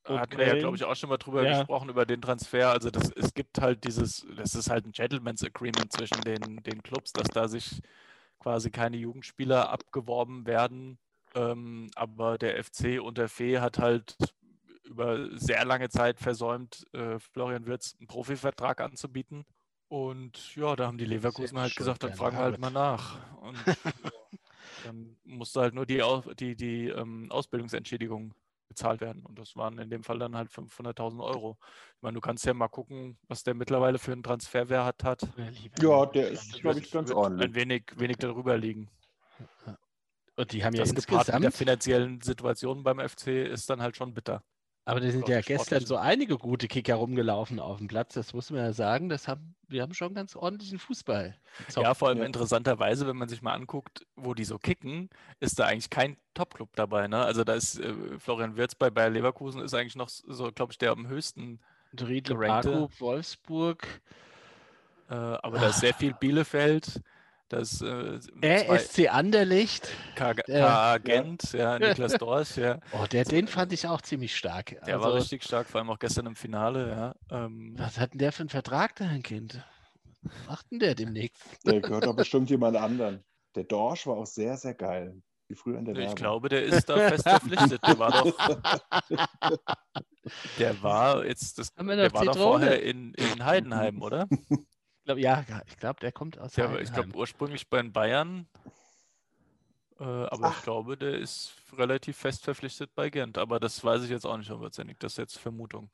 [0.05, 1.60] Hatten wir ja, glaube ich, auch schon mal drüber ja.
[1.60, 2.71] gesprochen, über den Transfer.
[2.71, 6.82] Also das, es gibt halt dieses, das ist halt ein Gentleman's Agreement zwischen den, den
[6.82, 7.82] Clubs, dass da sich
[8.39, 10.97] quasi keine Jugendspieler abgeworben werden.
[11.36, 14.15] Ähm, aber der FC und der Fee hat halt
[14.84, 19.45] über sehr lange Zeit versäumt, äh, Florian Wirtz einen Profivertrag anzubieten.
[19.89, 23.17] Und ja, da haben die Leverkusen halt gesagt, dann fragen wir halt mal nach.
[23.41, 23.58] Und
[24.85, 26.01] Dann musste halt nur die,
[26.39, 28.33] die, die ähm, Ausbildungsentschädigung
[28.69, 29.25] bezahlt werden.
[29.25, 31.57] Und das waren in dem Fall dann halt 500.000 Euro.
[31.95, 35.27] Ich meine, du kannst ja mal gucken, was der mittlerweile für einen Transferwert hat.
[35.81, 37.49] Ja, der ist, glaube ich, ganz ordentlich.
[37.49, 38.89] Ein wenig, wenig darüber liegen.
[40.35, 41.33] Und die haben ja das insgesamt...
[41.33, 44.41] mit der finanziellen Situation beim FC ist dann halt schon bitter.
[44.89, 48.49] Aber da sind ja gestern so einige gute Kicker rumgelaufen auf dem Platz, das muss
[48.49, 49.08] man ja sagen.
[49.10, 51.36] Das haben, wir haben schon ganz ordentlichen Fußball.
[51.75, 55.67] Ja, vor allem interessanterweise, wenn man sich mal anguckt, wo die so kicken, ist da
[55.67, 57.08] eigentlich kein Top-Club dabei.
[57.08, 57.17] Ne?
[57.17, 60.78] Also da ist äh, Florian Wirz bei Bayer Leverkusen ist eigentlich noch so, glaube ich,
[60.78, 61.60] der am höchsten.
[61.99, 63.86] Riedle, Baku, Wolfsburg.
[65.10, 67.02] Äh, aber da ist sehr viel Bielefeld.
[67.49, 69.89] Das, äh, RSC Anderlicht.
[70.15, 70.99] K.A.
[70.99, 72.79] Gent, ja, Niklas Dorsch, ja.
[72.93, 74.77] Oh, der, den fand ich auch ziemlich stark.
[74.85, 77.15] Der also, war richtig stark, vor allem auch gestern im Finale, ja.
[77.35, 79.63] Ähm, was hat denn der für einen Vertrag, dein Kind?
[80.21, 81.41] Was macht denn der demnächst?
[81.65, 83.23] Der gehört doch bestimmt jemand anderen.
[83.55, 85.19] Der Dorsch war auch sehr, sehr geil.
[85.47, 86.15] Wie früher in der Ich Werbung.
[86.15, 87.81] glaube, der ist da fest verpflichtet.
[87.88, 88.38] Der war doch.
[90.59, 94.27] Der war jetzt, das, der war doch vorher in, in Heidenheim, oder?
[95.15, 96.56] Glaub, ja, ich glaube, der kommt aus.
[96.56, 98.48] Ja, ich glaube ursprünglich bei den Bayern.
[100.00, 100.58] Äh, aber Ach.
[100.58, 103.38] ich glaube, der ist relativ fest verpflichtet bei Gent.
[103.38, 104.98] Aber das weiß ich jetzt auch nicht hundertprozentig.
[105.00, 105.89] Das ist jetzt Vermutung.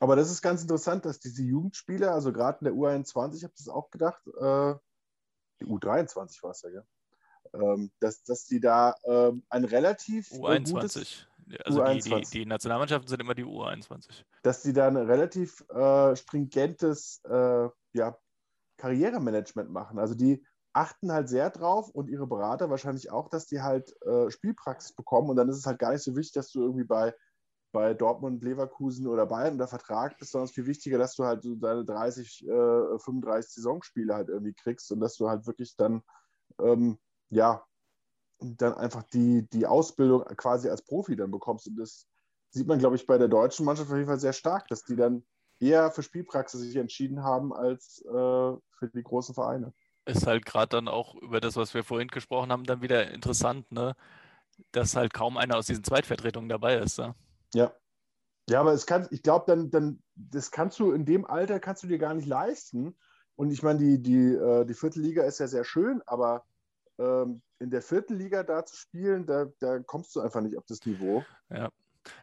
[0.00, 3.54] Aber das ist ganz interessant, dass diese Jugendspieler, also gerade in der U21, ich habe
[3.56, 4.74] das auch gedacht, äh,
[5.60, 6.84] die U23 war es ja, gell?
[7.54, 10.72] Ähm, dass, dass die da ähm, ein relativ U21.
[10.72, 11.26] Gutes,
[11.64, 12.02] also U21.
[12.02, 14.24] Die, die, die, Nationalmannschaften sind immer die U21.
[14.42, 18.18] Dass die da ein relativ äh, stringentes äh, ja,
[18.78, 19.98] Karrieremanagement machen.
[19.98, 24.30] Also die achten halt sehr drauf und ihre Berater wahrscheinlich auch, dass die halt äh,
[24.30, 27.14] Spielpraxis bekommen und dann ist es halt gar nicht so wichtig, dass du irgendwie bei,
[27.72, 31.24] bei Dortmund, Leverkusen oder Bayern unter Vertrag bist, sondern es ist viel wichtiger, dass du
[31.24, 35.76] halt so deine 30, äh, 35 Saisonspiele halt irgendwie kriegst und dass du halt wirklich
[35.76, 36.02] dann,
[36.60, 36.98] ähm,
[37.30, 37.64] ja,
[38.40, 42.06] dann einfach die, die Ausbildung quasi als Profi dann bekommst und das
[42.50, 44.96] sieht man, glaube ich, bei der deutschen Mannschaft auf jeden Fall sehr stark, dass die
[44.96, 45.24] dann
[45.60, 49.72] eher für Spielpraxis sich entschieden haben als äh, für die großen Vereine.
[50.04, 53.70] Ist halt gerade dann auch über das, was wir vorhin gesprochen haben, dann wieder interessant,
[53.70, 53.94] ne?
[54.72, 56.98] dass halt kaum einer aus diesen Zweitvertretungen dabei ist.
[56.98, 57.14] Ne?
[57.54, 57.72] Ja.
[58.48, 61.82] Ja, aber es kann, ich glaube, dann, dann, das kannst du in dem Alter kannst
[61.82, 62.96] du dir gar nicht leisten.
[63.36, 66.46] Und ich meine, die, die, äh, die Viertelliga ist ja sehr schön, aber
[66.98, 70.84] ähm, in der Viertelliga da zu spielen, da, da kommst du einfach nicht auf das
[70.86, 71.24] Niveau.
[71.50, 71.68] Ja.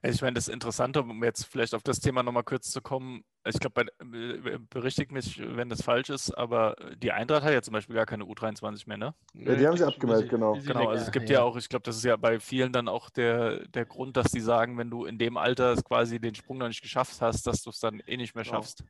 [0.04, 3.60] Ich meine, das Interessante, um jetzt vielleicht auf das Thema nochmal kurz zu kommen, ich
[3.60, 7.95] glaube, äh, berichtigt mich, wenn das falsch ist, aber die Eintracht hat ja zum Beispiel
[7.95, 9.13] gar keine U23 mehr, ne?
[9.34, 10.54] Ja, die haben sie abgemeldet, genau.
[10.54, 13.10] Genau, also es gibt ja auch, ich glaube, das ist ja bei vielen dann auch
[13.10, 16.67] der, der Grund, dass die sagen, wenn du in dem Alter quasi den Sprung noch
[16.67, 18.58] nicht geschafft hast, dass du es dann eh nicht mehr genau.
[18.58, 18.84] schaffst.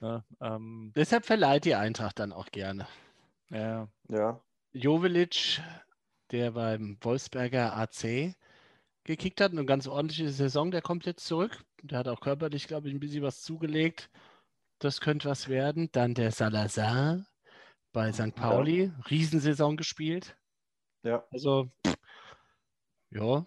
[0.00, 2.86] Ja, ähm, Deshalb verleiht die Eintracht dann auch gerne.
[3.50, 3.88] Ja.
[4.08, 4.40] ja.
[4.72, 5.60] Jovelic,
[6.30, 8.34] der beim Wolfsberger AC
[9.08, 9.52] gekickt hat.
[9.52, 11.64] Eine ganz ordentliche Saison, der kommt jetzt zurück.
[11.82, 14.10] Der hat auch körperlich, glaube ich, ein bisschen was zugelegt.
[14.78, 15.88] Das könnte was werden.
[15.92, 17.26] Dann der Salazar
[17.92, 18.34] bei St.
[18.34, 18.84] Pauli.
[18.84, 19.04] Ja.
[19.10, 20.36] Riesensaison gespielt.
[21.02, 21.24] Ja.
[21.30, 21.68] Also,
[23.10, 23.46] ja,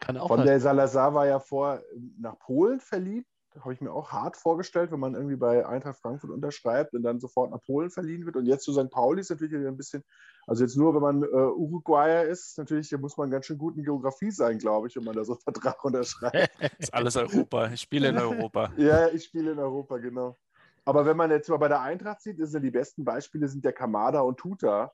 [0.00, 0.28] kann auch.
[0.28, 1.80] Von der Salazar war ja vor
[2.18, 3.28] nach Polen verliebt.
[3.60, 7.20] Habe ich mir auch hart vorgestellt, wenn man irgendwie bei Eintracht Frankfurt unterschreibt und dann
[7.20, 8.36] sofort nach Polen verliehen wird.
[8.36, 8.90] Und jetzt zu St.
[8.90, 10.04] Pauli ist natürlich ein bisschen,
[10.46, 13.84] also jetzt nur, wenn man äh, Uruguayer ist, natürlich muss man ganz schön gut in
[13.84, 16.50] Geografie sein, glaube ich, wenn man da so einen Vertrag unterschreibt.
[16.78, 17.70] ist alles Europa.
[17.72, 18.72] Ich spiele in Europa.
[18.76, 20.36] ja, ich spiele in Europa, genau.
[20.84, 23.64] Aber wenn man jetzt mal bei der Eintracht sieht, sind ja die besten Beispiele sind
[23.64, 24.92] der Kamada und Tuta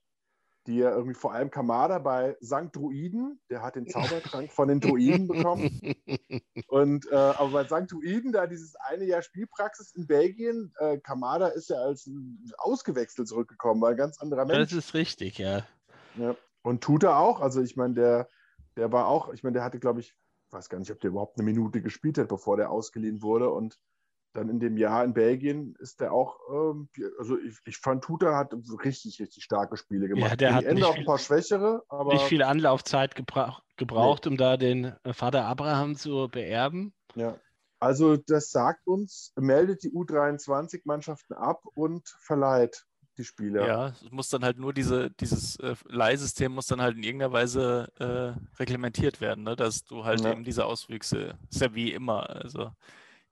[0.66, 2.68] die ja irgendwie vor allem Kamada bei St.
[2.72, 5.94] Druiden, der hat den Zaubertrank von den Druiden bekommen.
[6.68, 7.92] Und äh, aber bei St.
[7.92, 12.10] Druiden, da dieses eine Jahr Spielpraxis in Belgien, äh, Kamada ist ja als
[12.56, 14.70] ausgewechselt zurückgekommen, war ein ganz anderer Mensch.
[14.70, 15.66] Das ist richtig, ja.
[16.16, 16.34] ja.
[16.62, 17.40] Und tut er auch.
[17.40, 18.28] Also ich meine, der,
[18.76, 20.16] der war auch, ich meine, der hatte, glaube ich,
[20.50, 23.50] weiß gar nicht, ob der überhaupt eine Minute gespielt hat, bevor der ausgeliehen wurde.
[23.50, 23.78] Und
[24.34, 28.36] dann in dem Jahr in Belgien ist der auch, ähm, also ich, ich, fand, Tuta
[28.36, 28.52] hat
[28.84, 30.30] richtig, richtig starke Spiele gemacht.
[30.30, 32.12] Ja, der Gegen hat Ende auch ein paar schwächere, aber.
[32.12, 34.30] Nicht viel Anlaufzeit gebra gebraucht, nee.
[34.30, 36.92] um da den äh, Vater Abraham zu beerben.
[37.14, 37.38] Ja.
[37.80, 42.84] Also das sagt uns, meldet die U23-Mannschaften ab und verleiht
[43.18, 43.66] die Spieler.
[43.66, 47.32] Ja, es muss dann halt nur diese, dieses äh, Leihsystem muss dann halt in irgendeiner
[47.32, 49.56] Weise äh, reglementiert werden, ne?
[49.56, 50.32] dass du halt ja.
[50.32, 52.70] eben diese Auswüchse, ist ja wie immer, also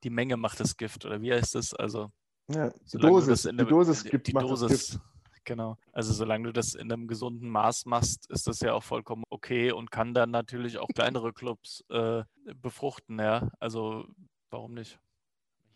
[0.02, 1.74] die Menge macht das Gift, oder wie heißt das?
[1.74, 2.10] Also,
[2.48, 4.98] ja, die Dosis, die Dosis gibt die Dosis.
[5.44, 5.76] Genau.
[5.92, 9.72] Also solange du das in einem gesunden Maß machst, ist das ja auch vollkommen okay
[9.72, 12.22] und kann dann natürlich auch kleinere Clubs äh,
[12.54, 13.50] befruchten, ja.
[13.58, 14.06] Also
[14.50, 15.00] warum nicht?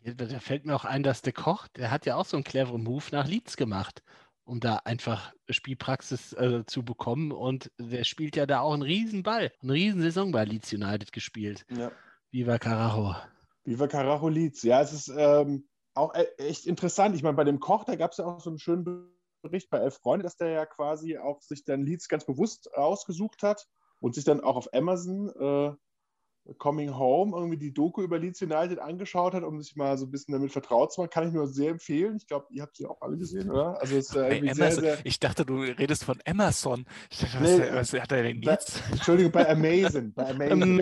[0.04, 2.84] Da fällt mir auch ein, dass der Koch, der hat ja auch so einen cleveren
[2.84, 4.04] Move nach Leeds gemacht,
[4.44, 7.32] um da einfach Spielpraxis äh, zu bekommen.
[7.32, 11.66] Und der spielt ja da auch einen Riesenball, eine Riesensaison bei Leeds United gespielt.
[11.76, 11.90] Ja.
[12.30, 13.16] Viva Carajo.
[13.66, 14.62] Viva Leeds.
[14.62, 17.14] Ja, es ist ähm, auch e-, echt interessant.
[17.16, 19.78] Ich meine, bei dem Koch, da gab es ja auch so einen schönen Bericht bei
[19.78, 23.66] Elf Freunde, dass der ja quasi auch sich dann Leeds ganz bewusst ausgesucht hat
[24.00, 25.74] und sich dann auch auf Amazon äh,
[26.58, 30.10] Coming Home irgendwie die Doku über Leeds United angeschaut hat, um sich mal so ein
[30.10, 32.16] bisschen damit vertraut zu machen, kann ich nur sehr empfehlen.
[32.16, 33.80] Ich glaube, ihr habt sie auch alle gesehen, oder?
[33.80, 34.98] Also es, äh, sehr, sehr...
[35.04, 36.86] Ich dachte, du redest von Amazon.
[37.10, 38.82] Ich dachte, was, nee, was hat er denn jetzt?
[38.82, 40.12] Bei, Entschuldigung, bei Amazon.
[40.14, 40.76] Bei Amazon.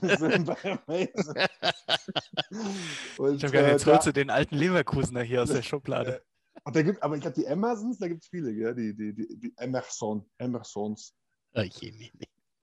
[0.46, 1.34] Bei Amazon.
[3.18, 6.22] Und, ich habe gerade, jetzt äh, holst du den alten Leverkusener hier aus der Schublade.
[6.64, 8.72] Äh, da gibt, aber ich glaube, die Amazons, da gibt es viele, ja?
[8.72, 11.14] die, die, die, die Emerson, Emersons.
[11.54, 12.10] Oh je.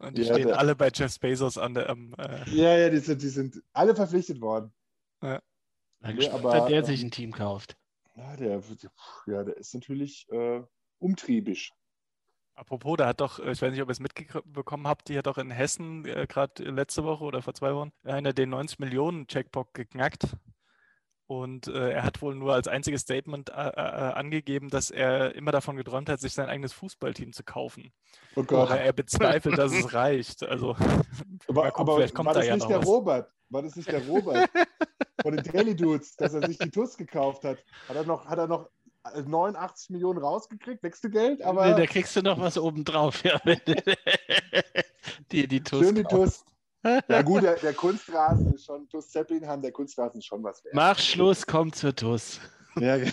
[0.03, 1.89] Und die ja, stehen der, alle bei Jeff Bezos an der.
[1.89, 4.73] Um, äh, ja, ja, die sind, die sind alle verpflichtet worden.
[5.21, 5.39] Ja.
[6.01, 7.77] Nee, aber, der ähm, sich ein Team kauft.
[8.15, 8.61] Ja, der,
[9.27, 10.61] ja, der ist natürlich äh,
[10.99, 11.71] umtriebisch.
[12.55, 15.39] Apropos, da hat doch, ich weiß nicht, ob ihr es mitbekommen habt, die hat doch
[15.39, 19.73] in Hessen äh, gerade letzte Woche oder vor zwei Wochen einer den 90 Millionen Checkbock
[19.73, 20.27] geknackt.
[21.25, 25.51] Und äh, er hat wohl nur als einziges Statement äh, äh, angegeben, dass er immer
[25.51, 27.93] davon geträumt hat, sich sein eigenes Fußballteam zu kaufen.
[28.35, 28.69] Oh Gott.
[28.69, 30.43] Aber er bezweifelt, dass es reicht.
[30.43, 30.71] Also,
[31.47, 32.87] aber, gucken, aber vielleicht kommt war das ja nicht der was.
[32.87, 33.31] Robert?
[33.49, 34.49] War das nicht der Robert
[35.21, 37.63] von den Daily Dudes, dass er sich die TUS gekauft hat?
[37.87, 38.69] Hat er noch, hat er noch
[39.03, 41.67] 89 Millionen rausgekriegt, Wechselgeld, aber.
[41.67, 43.39] Nee, da kriegst du noch was obendrauf, ja.
[45.31, 45.85] die, die TUS.
[45.85, 46.45] Schön die TUS.
[47.07, 50.75] Ja gut, der, der Kunstrasen ist schon, TUS Zeppelin der Kunstrasen ist schon was wert.
[50.75, 52.39] Mach Schluss, komm zur TUS.
[52.75, 53.11] Ja, genau.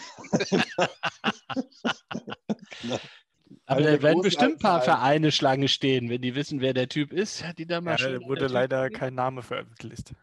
[3.66, 7.12] Aber da werden bestimmt ein paar Vereine Schlange stehen, wenn die wissen, wer der Typ
[7.12, 10.14] ist, die da mal ja, Da wurde leider typ kein Name veröffentlicht.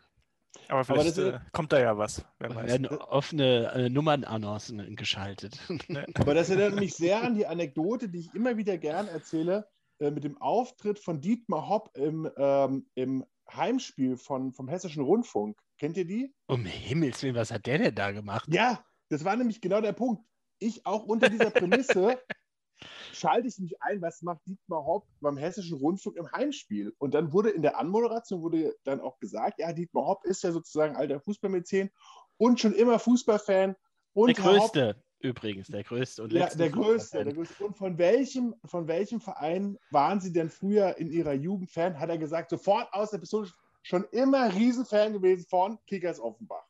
[0.70, 2.26] Aber vielleicht Aber das, äh, kommt da ja was.
[2.40, 2.68] Wer weiß.
[2.68, 5.60] werden offene äh, Nummernannoncen geschaltet.
[6.16, 10.12] Aber das erinnert mich sehr an die Anekdote, die ich immer wieder gern erzähle, äh,
[10.12, 15.58] mit dem Auftritt von Dietmar Hopp im, ähm, im Heimspiel von, vom Hessischen Rundfunk.
[15.78, 16.34] Kennt ihr die?
[16.48, 18.48] Um Himmels Willen, was hat der denn da gemacht?
[18.52, 20.24] Ja, das war nämlich genau der Punkt.
[20.60, 22.20] Ich auch unter dieser Prämisse
[23.14, 26.94] schalte ich mich ein, was macht Dietmar Hopp beim Hessischen Rundfunk im Heimspiel?
[26.98, 30.52] Und dann wurde in der Anmoderation wurde dann auch gesagt, ja, Dietmar Hopp ist ja
[30.52, 31.90] sozusagen alter Fußballmäzen
[32.38, 33.76] und schon immer Fußballfan.
[34.14, 36.60] Und der größte, übrigens, der größte und letzte.
[36.60, 37.66] Ja, der größte, der größte.
[37.66, 42.00] Und von welchem, von welchem Verein waren Sie denn früher in Ihrer Jugend Fan?
[42.00, 43.50] Hat er gesagt, sofort aus der Pistole,
[43.84, 46.66] schon immer Riesenfan gewesen von Kickers Offenbach.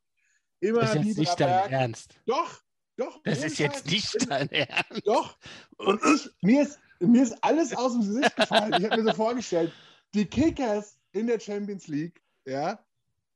[0.60, 2.20] Immer das ist jetzt nicht dein Ernst.
[2.26, 2.62] Doch,
[2.96, 3.22] doch.
[3.24, 5.06] Das ist jetzt nicht dein Ernst.
[5.06, 5.38] Doch.
[5.78, 8.74] Und ich, mir ist, mir ist alles aus dem Gesicht gefallen.
[8.78, 9.72] Ich habe mir so vorgestellt,
[10.14, 12.80] die Kickers in der Champions League, ja,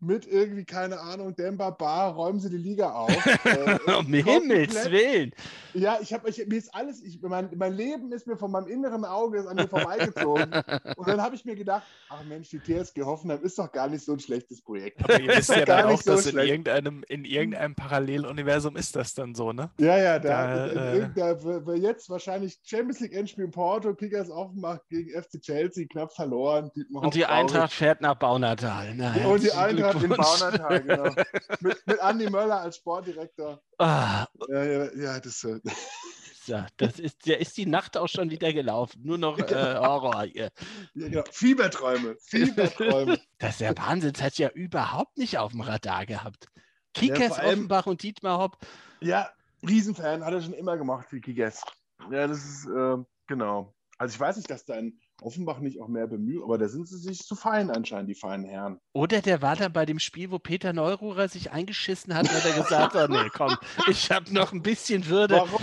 [0.01, 3.25] mit irgendwie, keine Ahnung, Demba Bar, räumen sie die Liga auf.
[3.45, 5.31] äh, um Himmels Willen.
[5.73, 9.05] Ja, ich habe mir ist alles, ich, mein, mein Leben ist mir von meinem inneren
[9.05, 10.51] Auge an mir vorbeigezogen.
[10.97, 14.03] und dann habe ich mir gedacht, ach Mensch, die TSG Hoffenheim ist doch gar nicht
[14.03, 15.03] so ein schlechtes Projekt.
[15.03, 19.13] Aber ihr wisst ja dann auch, so dass in irgendeinem, in irgendeinem Paralleluniversum ist das
[19.13, 19.69] dann so, ne?
[19.79, 25.09] Ja, ja, da, da, äh, jetzt wahrscheinlich Champions League Endspiel in Porto, Kickers Offenbach gegen
[25.11, 26.71] FC Chelsea, knapp verloren.
[26.91, 28.93] Und die Eintracht fährt nach Baunatal.
[28.95, 31.15] Na, und die Eintracht in Baunatal, genau.
[31.61, 33.61] mit, mit Andi Möller als Sportdirektor.
[33.77, 34.25] Ah.
[34.49, 35.43] Ja, ja, ja, das.
[35.43, 35.59] Äh,
[36.45, 39.01] ja, das ist, ja, ist die Nacht auch schon wieder gelaufen.
[39.03, 40.51] Nur noch äh, Horror hier.
[40.93, 41.23] Ja, genau.
[41.31, 42.15] Fieberträume.
[42.25, 43.19] Fieberträume.
[43.39, 44.13] das ist ja Wahnsinn.
[44.13, 46.47] Das hat ja überhaupt nicht auf dem Radar gehabt.
[46.93, 48.57] Kickers, ja, Offenbach und Dietmar Hopp.
[48.99, 49.29] Ja,
[49.67, 51.63] Riesenfan, hat er schon immer gemacht für Kickers.
[52.11, 53.73] Ja, das ist, äh, genau.
[53.97, 56.97] Also ich weiß nicht, dass dein Offenbach nicht auch mehr bemüht, aber da sind sie
[56.97, 58.79] sich zu fein anscheinend, die feinen Herren.
[58.93, 62.57] Oder der war da bei dem Spiel, wo Peter Neururer sich eingeschissen hat, weil er
[62.57, 63.55] gesagt hat, nee, komm,
[63.87, 65.35] ich habe noch ein bisschen Würde.
[65.35, 65.61] Warum,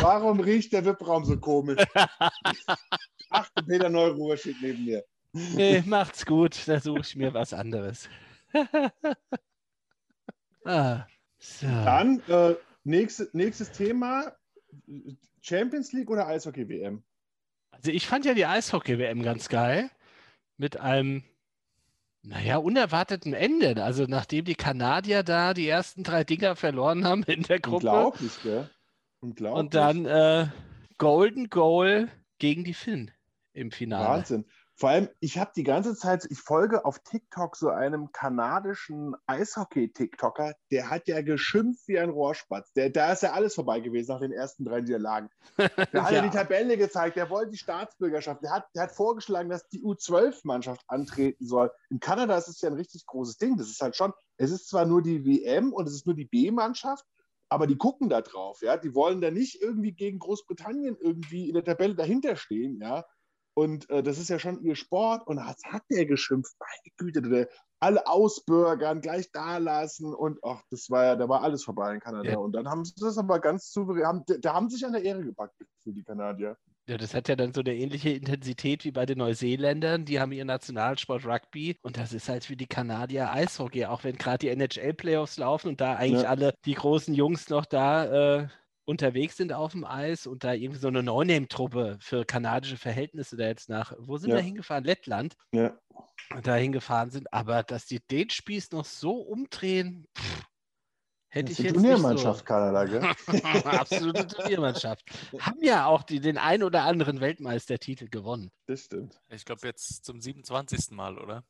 [0.00, 1.84] warum riecht der VIP-Raum so komisch?
[3.30, 5.04] Ach, Peter Neururer steht neben mir.
[5.32, 8.08] Nee, macht's gut, da suche ich mir was anderes.
[10.64, 11.04] ah,
[11.38, 11.66] so.
[11.66, 14.32] Dann, äh, nächste, nächstes Thema,
[15.40, 17.04] Champions League oder Eishockey-WM?
[17.80, 19.90] Also ich fand ja die Eishockey-WM ganz geil.
[20.58, 21.24] Mit einem,
[22.22, 23.82] naja, unerwarteten Ende.
[23.82, 27.86] Also nachdem die Kanadier da die ersten drei Dinger verloren haben in der Gruppe.
[27.86, 28.68] Unglaublich, gell?
[29.20, 29.60] Unglaublich.
[29.60, 30.48] Und dann äh,
[30.98, 33.12] Golden Goal gegen die Finn
[33.54, 34.18] im Finale.
[34.18, 34.44] Wahnsinn.
[34.80, 40.54] Vor allem, ich habe die ganze Zeit, ich folge auf TikTok so einem kanadischen Eishockey-TikToker,
[40.70, 42.72] der hat ja geschimpft wie ein Rohrspatz.
[42.72, 45.28] Der, da ist ja alles vorbei gewesen nach den ersten drei Niederlagen.
[45.58, 46.12] Der hat ja.
[46.12, 48.42] ja die Tabelle gezeigt, der wollte die Staatsbürgerschaft.
[48.42, 51.70] Der hat, der hat vorgeschlagen, dass die U12-Mannschaft antreten soll.
[51.90, 53.58] In Kanada ist es ja ein richtig großes Ding.
[53.58, 56.24] Das ist halt schon, es ist zwar nur die WM und es ist nur die
[56.24, 57.04] B-Mannschaft,
[57.50, 58.78] aber die gucken da drauf, ja.
[58.78, 63.04] Die wollen da nicht irgendwie gegen Großbritannien irgendwie in der Tabelle dahinter stehen, ja.
[63.54, 65.26] Und äh, das ist ja schon ihr Sport.
[65.26, 66.54] Und was hat der geschimpft?
[66.58, 67.48] Meine Güte, der,
[67.80, 70.14] alle ausbürgern, gleich da lassen.
[70.14, 72.30] Und ach, das war ja, da war alles vorbei in Kanada.
[72.30, 72.38] Ja.
[72.38, 75.24] Und dann haben sie das aber ganz souverän, haben, da haben sich an der Ehre
[75.24, 76.56] gepackt für die Kanadier.
[76.86, 80.04] Ja, das hat ja dann so eine ähnliche Intensität wie bei den Neuseeländern.
[80.04, 84.16] Die haben ihren Nationalsport Rugby und das ist halt für die Kanadier Eishockey, auch wenn
[84.16, 86.30] gerade die NHL-Playoffs laufen und da eigentlich ja.
[86.30, 88.48] alle die großen Jungs noch da äh,
[88.84, 93.46] unterwegs sind auf dem Eis und da irgendwie so eine No-Name-Truppe für kanadische Verhältnisse da
[93.46, 94.36] jetzt nach, wo sind ja.
[94.36, 94.84] wir hingefahren?
[94.84, 95.36] Lettland.
[95.52, 95.78] Ja.
[96.42, 100.44] Da hingefahren sind, aber dass die den Spieß noch so umdrehen, pff,
[101.28, 102.44] hätte das ich jetzt Turniermannschaft so.
[102.44, 103.02] Kanada, gell?
[103.64, 105.04] Absolute Turniermannschaft.
[105.38, 108.50] Haben ja auch die, den ein oder anderen Weltmeistertitel gewonnen.
[108.66, 109.20] Das stimmt.
[109.28, 110.90] Ich glaube jetzt zum 27.
[110.90, 111.44] Mal, oder?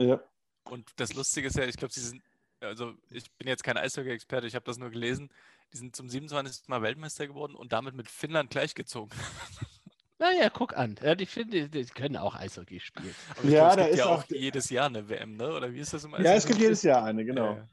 [0.00, 0.20] Ja.
[0.64, 2.22] Und das Lustige ist ja, ich glaube, sie sind,
[2.60, 5.30] also ich bin jetzt kein Eishockey-Experte, ich habe das nur gelesen.
[5.72, 6.68] Die sind zum 27.
[6.68, 9.16] Mal Weltmeister geworden und damit mit Finnland gleichgezogen.
[10.20, 10.96] Naja, guck an.
[11.00, 13.14] Ja, die, Finnen, die können auch Eishockey spielen.
[13.38, 15.52] Aber ja, da ist ja auch jedes Jahr eine WM, ne?
[15.54, 16.28] Oder wie ist das im Eishockey?
[16.28, 17.54] Ja, es gibt jedes Jahr eine, genau.
[17.54, 17.68] Ja,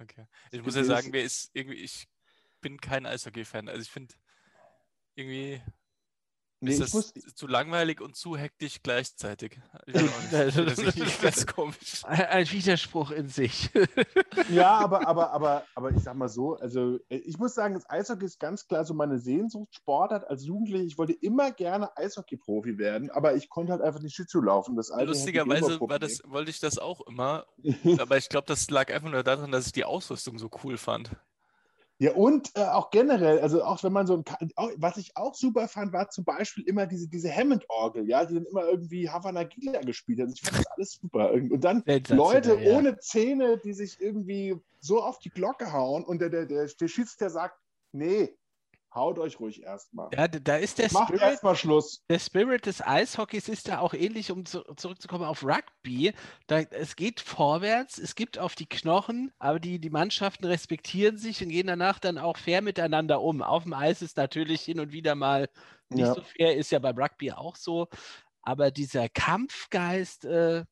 [0.00, 0.26] okay.
[0.50, 2.08] Ich muss ja sagen, wer ist irgendwie, ich
[2.60, 3.68] bin kein Eishockey-Fan.
[3.68, 4.12] Also ich finde
[5.14, 5.62] irgendwie
[6.64, 7.12] Nee, ist das muss...
[7.34, 9.60] zu langweilig und zu hektisch gleichzeitig?
[9.86, 12.02] das ist ganz komisch.
[12.04, 13.70] Ein Widerspruch in sich.
[14.50, 18.24] ja, aber, aber, aber, aber ich sag mal so, also ich muss sagen, das Eishockey
[18.24, 20.84] ist ganz klar so meine Sehnsuchtssportart als Jugendliche.
[20.84, 24.76] Ich wollte immer gerne Eishockey-Profi werden, aber ich konnte halt einfach nicht Schlittschuh laufen.
[24.76, 27.46] Das Lustigerweise war das, wollte ich das auch immer,
[27.98, 31.10] aber ich glaube, das lag einfach nur daran, dass ich die Ausrüstung so cool fand.
[32.04, 35.34] Ja, und äh, auch generell, also auch wenn man so ein, auch, was ich auch
[35.34, 39.44] super fand, war zum Beispiel immer diese, diese Hammond-Orgel, ja, die dann immer irgendwie Havana
[39.44, 40.28] Gila gespielt hat.
[40.34, 41.32] Ich fand das alles super.
[41.32, 42.76] Und dann Leute ja.
[42.76, 46.88] ohne Zähne, die sich irgendwie so auf die Glocke hauen und der, der, der, der
[46.88, 47.58] Schiedsrichter sagt,
[47.92, 48.36] nee,
[48.94, 50.08] Haut euch ruhig erstmal.
[50.14, 51.22] Ja, da ist der Macht Spirit.
[51.22, 52.04] erstmal Schluss.
[52.08, 56.12] Der Spirit des Eishockeys ist da auch ähnlich, um zu, zurückzukommen auf Rugby.
[56.46, 61.42] Da, es geht vorwärts, es gibt auf die Knochen, aber die, die Mannschaften respektieren sich
[61.42, 63.42] und gehen danach dann auch fair miteinander um.
[63.42, 65.48] Auf dem Eis ist natürlich hin und wieder mal
[65.88, 66.14] nicht ja.
[66.14, 67.88] so fair, ist ja beim Rugby auch so.
[68.42, 70.64] Aber dieser Kampfgeist äh,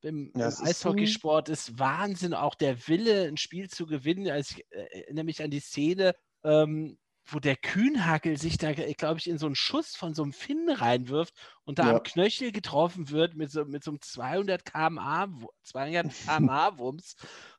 [0.00, 2.32] im, ja, im Eishockeysport ist, ist Wahnsinn.
[2.32, 4.30] Auch der Wille, ein Spiel zu gewinnen.
[4.30, 6.98] Also ich äh, erinnere mich an die Szene, ähm,
[7.32, 10.70] wo der Kühnhagel sich da, glaube ich, in so einen Schuss von so einem Finn
[10.70, 11.96] reinwirft und da ja.
[11.96, 15.28] am Knöchel getroffen wird mit so, mit so einem 200 km/h,
[15.64, 17.16] 200 km/h Wumms.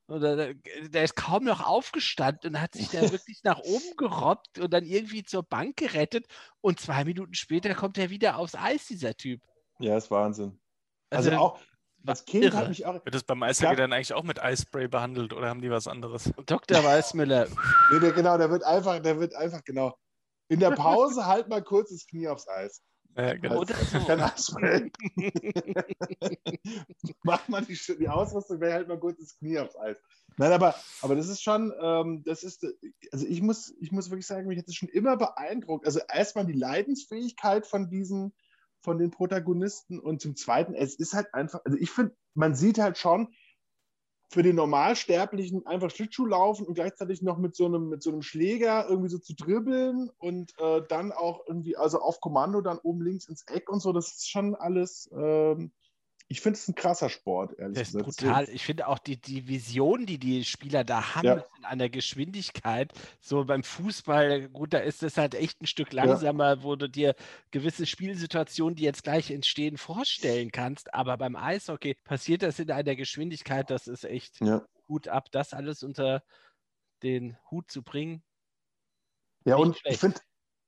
[0.08, 4.58] Und der, der ist kaum noch aufgestanden und hat sich da wirklich nach oben gerobbt
[4.58, 6.26] und dann irgendwie zur Bank gerettet.
[6.62, 9.42] Und zwei Minuten später kommt er wieder aufs Eis, dieser Typ.
[9.80, 10.60] Ja, ist Wahnsinn.
[11.12, 11.60] Also, also auch,
[12.06, 12.58] als Kind irre.
[12.58, 12.94] hat mich auch.
[12.94, 16.32] Wird das beim Eishockey dann eigentlich auch mit Eispray behandelt oder haben die was anderes?
[16.46, 16.84] Dr.
[16.84, 17.48] Weißmüller.
[17.92, 19.96] nee, der, genau, der wird einfach, der wird einfach, genau.
[20.48, 22.82] In der Pause halt mal kurz das Knie aufs Eis.
[23.16, 23.60] Ja, genau.
[23.60, 24.00] Oder so.
[24.06, 24.92] Kein Eispray.
[27.24, 29.98] Macht man die, die Ausrüstung, wäre halt mal kurz das Knie aufs Eis.
[30.38, 32.66] Nein, aber, aber das ist schon, ähm, das ist,
[33.12, 35.86] also ich muss, ich muss wirklich sagen, mich hat das schon immer beeindruckt.
[35.86, 38.34] Also erstmal die Leidensfähigkeit von diesen,
[38.82, 42.80] von den Protagonisten und zum Zweiten, es ist halt einfach, also ich finde, man sieht
[42.80, 43.34] halt schon,
[44.32, 48.22] für den Normalsterblichen einfach Schlittschuh laufen und gleichzeitig noch mit so einem, mit so einem
[48.22, 53.02] Schläger irgendwie so zu dribbeln und äh, dann auch irgendwie, also auf Kommando dann oben
[53.02, 55.72] links ins Eck und so, das ist schon alles, ähm,
[56.32, 58.48] ich finde es ein krasser Sport, ehrlich das ist Brutal.
[58.50, 61.44] Ich finde auch die, die Vision, die die Spieler da haben, ja.
[61.58, 66.58] in einer Geschwindigkeit, so beim Fußball, gut, da ist es halt echt ein Stück langsamer,
[66.58, 66.64] ja.
[66.64, 67.16] wo du dir
[67.50, 70.94] gewisse Spielsituationen, die jetzt gleich entstehen, vorstellen kannst.
[70.94, 74.64] Aber beim Eishockey passiert das in einer Geschwindigkeit, das ist echt ja.
[74.86, 76.22] gut ab, das alles unter
[77.02, 78.24] den Hut zu bringen.
[79.46, 79.96] Ja, Nicht und schlecht.
[79.96, 80.22] ich finde.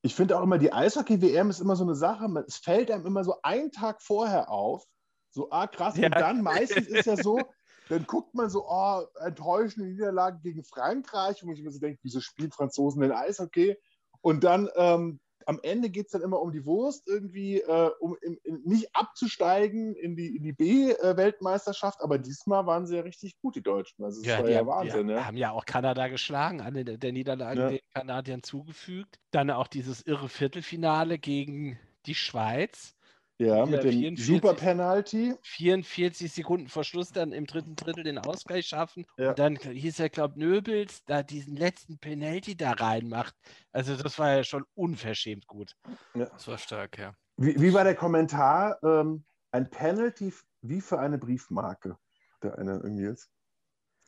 [0.03, 3.23] Ich finde auch immer, die Eishockey-WM ist immer so eine Sache, es fällt einem immer
[3.23, 4.83] so einen Tag vorher auf,
[5.31, 5.97] so, ah, krass.
[5.97, 6.07] Ja.
[6.07, 7.39] Und dann meistens ist ja so,
[7.89, 12.19] dann guckt man so, oh, enttäuschende Niederlage gegen Frankreich, wo ich mir so denke, wieso
[12.19, 13.77] spielen Franzosen denn Eishockey?
[14.21, 18.15] Und dann ähm, am Ende geht es dann immer um die Wurst, irgendwie, äh, um
[18.21, 23.39] in, in, nicht abzusteigen in die, in die B-Weltmeisterschaft, aber diesmal waren sie ja richtig
[23.41, 24.03] gut, die Deutschen.
[24.03, 25.07] Also, das ja, war ja haben, Wahnsinn.
[25.07, 25.25] Die ja.
[25.25, 27.69] haben ja auch Kanada geschlagen, an der, der Niederlage ja.
[27.69, 29.19] den Kanadiern zugefügt.
[29.31, 32.95] Dann auch dieses irre Viertelfinale gegen die Schweiz.
[33.41, 35.33] Ja, mit dem 44, super Penalty.
[35.41, 39.07] 44 Sekunden vor Schluss dann im dritten Drittel den Ausgleich schaffen.
[39.17, 39.29] Ja.
[39.29, 43.35] Und dann hieß er, glaube Nöbels, da diesen letzten Penalty da reinmacht.
[43.71, 45.75] Also das war ja schon unverschämt gut.
[46.13, 46.25] Ja.
[46.25, 47.13] Das war stark, ja.
[47.37, 48.77] Wie, wie war der Kommentar?
[48.83, 50.31] Ähm, ein Penalty
[50.61, 51.97] wie für eine Briefmarke.
[52.43, 53.31] Der eine irgendwie jetzt.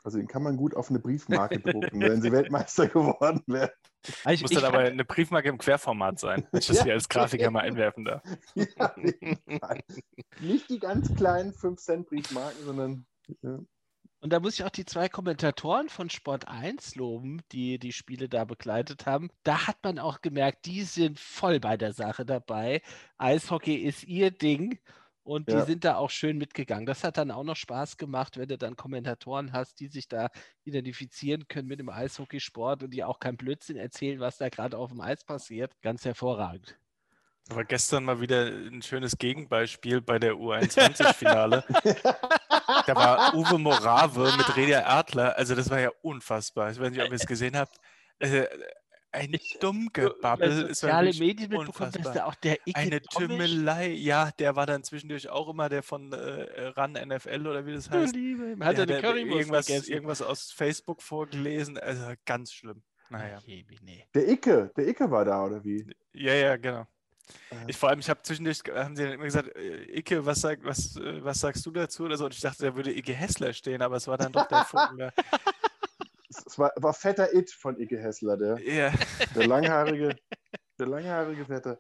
[0.04, 3.72] Also den kann man gut auf eine Briefmarke drucken, wenn sie Weltmeister geworden wären.
[4.26, 6.84] Also Muss dann aber eine Briefmarke im Querformat sein, wenn ich das ja.
[6.84, 8.22] hier als Grafiker mal einwerfen darf.
[8.56, 8.94] Ja,
[10.42, 13.06] nicht die ganz kleinen 5-Cent-Briefmarken, sondern.
[13.42, 13.60] Ja.
[14.20, 18.30] Und da muss ich auch die zwei Kommentatoren von Sport 1 loben, die die Spiele
[18.30, 19.30] da begleitet haben.
[19.44, 22.82] Da hat man auch gemerkt, die sind voll bei der Sache dabei.
[23.18, 24.80] Eishockey ist ihr Ding
[25.24, 25.66] und die ja.
[25.66, 26.86] sind da auch schön mitgegangen.
[26.86, 30.30] Das hat dann auch noch Spaß gemacht, wenn du dann Kommentatoren hast, die sich da
[30.66, 34.92] identifizieren können mit dem Eishockeysport und die auch kein Blödsinn erzählen, was da gerade auf
[34.92, 35.72] dem Eis passiert.
[35.82, 36.78] Ganz hervorragend.
[37.50, 41.64] Aber gestern mal wieder ein schönes Gegenbeispiel bei der U21-Finale.
[42.86, 45.38] da war Uwe Morave mit Redia Erdler.
[45.38, 46.72] Also das war ja unfassbar.
[46.72, 47.78] Ich weiß nicht, ob ihr es gesehen habt.
[49.14, 50.68] Ein Dummgebabbel.
[50.70, 53.90] Soziale Medien mitbekommen, dass da auch der Icke Eine Tümmelei.
[53.92, 57.92] Ja, der war dann zwischendurch auch immer der von äh, RAN NFL oder wie das
[57.92, 58.16] heißt.
[58.16, 58.58] Liebe.
[58.66, 61.78] Hat er eine irgendwas, irgendwas aus Facebook vorgelesen.
[61.78, 62.82] Also ganz schlimm.
[63.10, 63.40] Naja.
[64.16, 65.86] Der Icke, der Icke war da, oder wie?
[66.14, 66.88] Ja, ja, genau.
[67.68, 70.64] Ich vor allem, ich habe zwischendurch, haben sie dann immer gesagt, äh, Icke, was, sag,
[70.64, 72.26] was, äh, was sagst du dazu oder so?
[72.26, 75.12] Und ich dachte, da würde Icke Hessler stehen, aber es war dann doch der Vogel.
[76.46, 78.92] es war, war fetter It von Icke Hessler, der, ja.
[79.36, 80.16] der langhaarige,
[80.80, 81.80] der langhaarige Fette.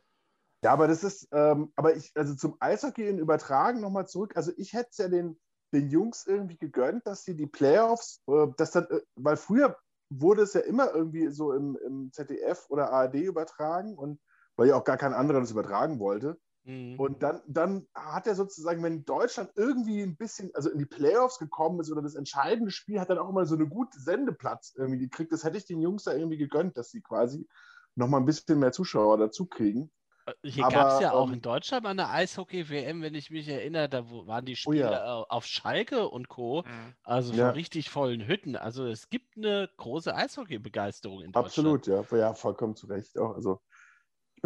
[0.64, 4.38] Ja, aber das ist, ähm, aber ich, also zum Eishockey in Übertragen nochmal zurück.
[4.38, 5.38] Also ich hätte es ja den,
[5.74, 9.78] den Jungs irgendwie gegönnt, dass sie die Playoffs, äh, dass dann, äh, weil früher
[10.10, 14.22] wurde es ja immer irgendwie so im, im ZDF oder ARD übertragen und
[14.56, 16.40] weil ja auch gar kein anderer das übertragen wollte.
[16.66, 17.00] Mhm.
[17.00, 21.38] Und dann, dann hat er sozusagen, wenn Deutschland irgendwie ein bisschen, also in die Playoffs
[21.40, 25.00] gekommen ist oder das entscheidende Spiel, hat dann auch immer so eine gute Sendeplatz irgendwie
[25.00, 25.32] gekriegt.
[25.32, 27.48] Das hätte ich den Jungs da irgendwie gegönnt, dass sie quasi
[27.96, 29.92] nochmal ein bisschen mehr Zuschauer dazu kriegen.
[30.26, 33.48] Äh, hier gab es ja auch ähm, in Deutschland mal eine Eishockey-WM, wenn ich mich
[33.48, 35.26] erinnere, da waren die Spiele oh ja.
[35.28, 36.64] auf Schalke und Co.
[36.66, 36.94] Mhm.
[37.04, 37.50] Also von ja.
[37.50, 38.56] richtig vollen Hütten.
[38.56, 41.46] Also es gibt eine große Eishockey-Begeisterung in Deutschland.
[41.46, 42.18] Absolut, ja.
[42.18, 43.36] Ja, vollkommen zu Recht auch.
[43.36, 43.60] Also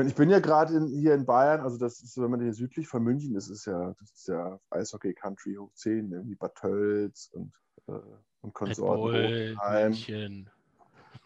[0.06, 3.04] ich bin ja gerade hier in Bayern, also das ist, wenn man hier südlich von
[3.04, 7.52] München ist, ist ja, das ist ja Eishockey Country hoch 10, irgendwie Bad Tölz und,
[7.88, 7.94] äh,
[8.42, 9.58] und Konsorten.
[9.74, 10.50] München.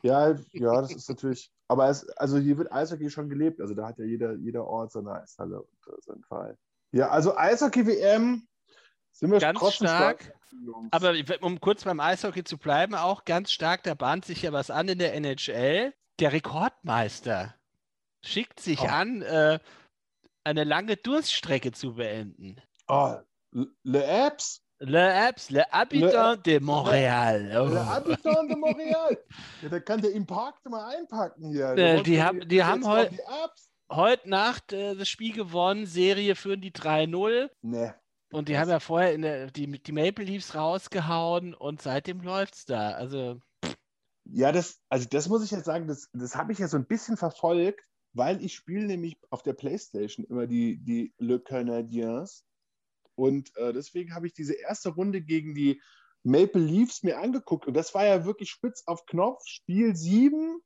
[0.04, 3.88] Ja, ja, das ist natürlich, aber es, also hier wird Eishockey schon gelebt, also da
[3.88, 6.58] hat ja jeder, jeder Ort seine Eishalle und äh, seinen Verein.
[6.94, 8.48] Ja, also Eishockey-WM
[9.12, 10.24] sind wir ganz stark.
[10.24, 10.38] stark.
[10.92, 14.70] Aber um kurz beim Eishockey zu bleiben, auch ganz stark, da bahnt sich ja was
[14.70, 15.94] an in der NHL.
[16.20, 17.56] Der Rekordmeister
[18.24, 18.88] schickt sich oh.
[18.88, 19.60] an, äh,
[20.44, 22.62] eine lange Durststrecke zu beenden.
[22.88, 23.16] Oh,
[23.84, 24.62] Le Abs?
[24.80, 27.52] Le Abs, Le Habitant le, de Montréal.
[27.56, 27.68] Oh.
[27.68, 29.18] Le Habitant de Montréal.
[29.62, 31.78] ja, da kann der Impact mal einpacken hier.
[31.78, 33.16] Äh, die, haben, die haben heute
[33.92, 37.50] heute Nacht äh, das Spiel gewonnen, Serie führen die 3-0.
[37.62, 37.92] Nee.
[38.32, 42.66] Und die haben ja vorher der, die, die Maple Leafs rausgehauen und seitdem läuft es
[42.66, 42.92] da.
[42.92, 43.40] Also.
[44.26, 46.86] Ja, das, also das muss ich jetzt sagen, das, das habe ich ja so ein
[46.86, 47.82] bisschen verfolgt
[48.14, 52.46] weil ich spiele nämlich auf der Playstation immer die, die Le Canadiens.
[53.16, 55.82] Und äh, deswegen habe ich diese erste Runde gegen die
[56.24, 57.68] Maple Leafs mir angeguckt.
[57.68, 60.60] Und das war ja wirklich spitz auf Knopf, Spiel 7,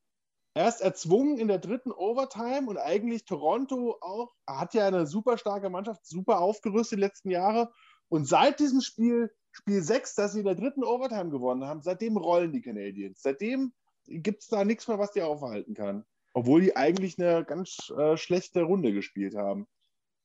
[0.53, 2.67] erst erzwungen in der dritten Overtime.
[2.67, 7.71] Und eigentlich Toronto auch, hat ja eine super starke Mannschaft, super aufgerüstet die letzten Jahre.
[8.07, 12.17] Und seit diesem Spiel Spiel 6, das sie in der dritten Overtime gewonnen haben, seitdem
[12.17, 13.21] rollen die Canadiens.
[13.21, 13.73] Seitdem
[14.05, 16.05] gibt es da nichts mehr, was die aufhalten kann.
[16.35, 19.67] Obwohl die eigentlich eine ganz äh, schlechte Runde gespielt haben.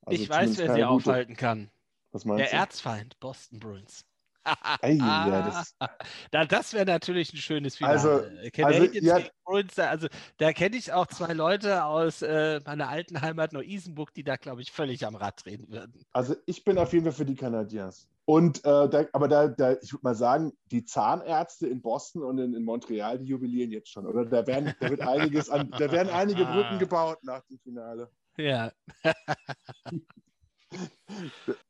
[0.02, 0.88] Also ich weiß, wer sie gute.
[0.88, 1.70] aufhalten kann.
[2.10, 2.56] Was meinst Der du?
[2.56, 4.04] Erzfeind, Boston Bruins.
[4.82, 5.76] Ei, ja, das,
[6.32, 7.92] Na, das wäre natürlich ein schönes Finale.
[7.92, 10.08] Also, Canadiens also, ja, Bruins, also
[10.38, 14.62] da kenne ich auch zwei Leute aus äh, meiner alten Heimat Neu-Isenburg, die da, glaube
[14.62, 16.04] ich, völlig am Rad drehen würden.
[16.12, 18.08] Also ich bin auf jeden Fall für die Canadiens.
[18.30, 22.38] Und äh, da, aber da, da ich würde mal sagen, die Zahnärzte in Boston und
[22.38, 24.24] in, in, Montreal, die jubilieren jetzt schon, oder?
[24.24, 28.08] Da werden, da wird einiges an, da werden einige Brücken gebaut nach dem Finale.
[28.36, 28.70] Ja.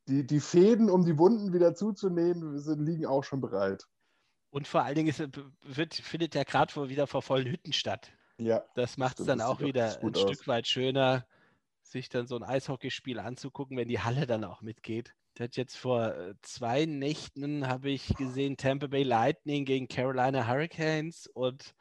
[0.06, 3.86] die, die Fäden, um die Wunden wieder zuzunehmen, sind, liegen auch schon bereit.
[4.50, 5.26] Und vor allen Dingen ist,
[5.62, 8.12] wird, findet ja gerade wieder vor vollen Hütten statt.
[8.36, 8.62] Ja.
[8.74, 10.20] Das macht es dann auch wieder ein aus.
[10.20, 11.26] Stück weit schöner,
[11.80, 15.14] sich dann so ein Eishockeyspiel anzugucken, wenn die Halle dann auch mitgeht.
[15.34, 20.46] Das hat jetzt vor äh, zwei Nächten habe ich gesehen Tampa Bay Lightning gegen Carolina
[20.46, 21.74] Hurricanes und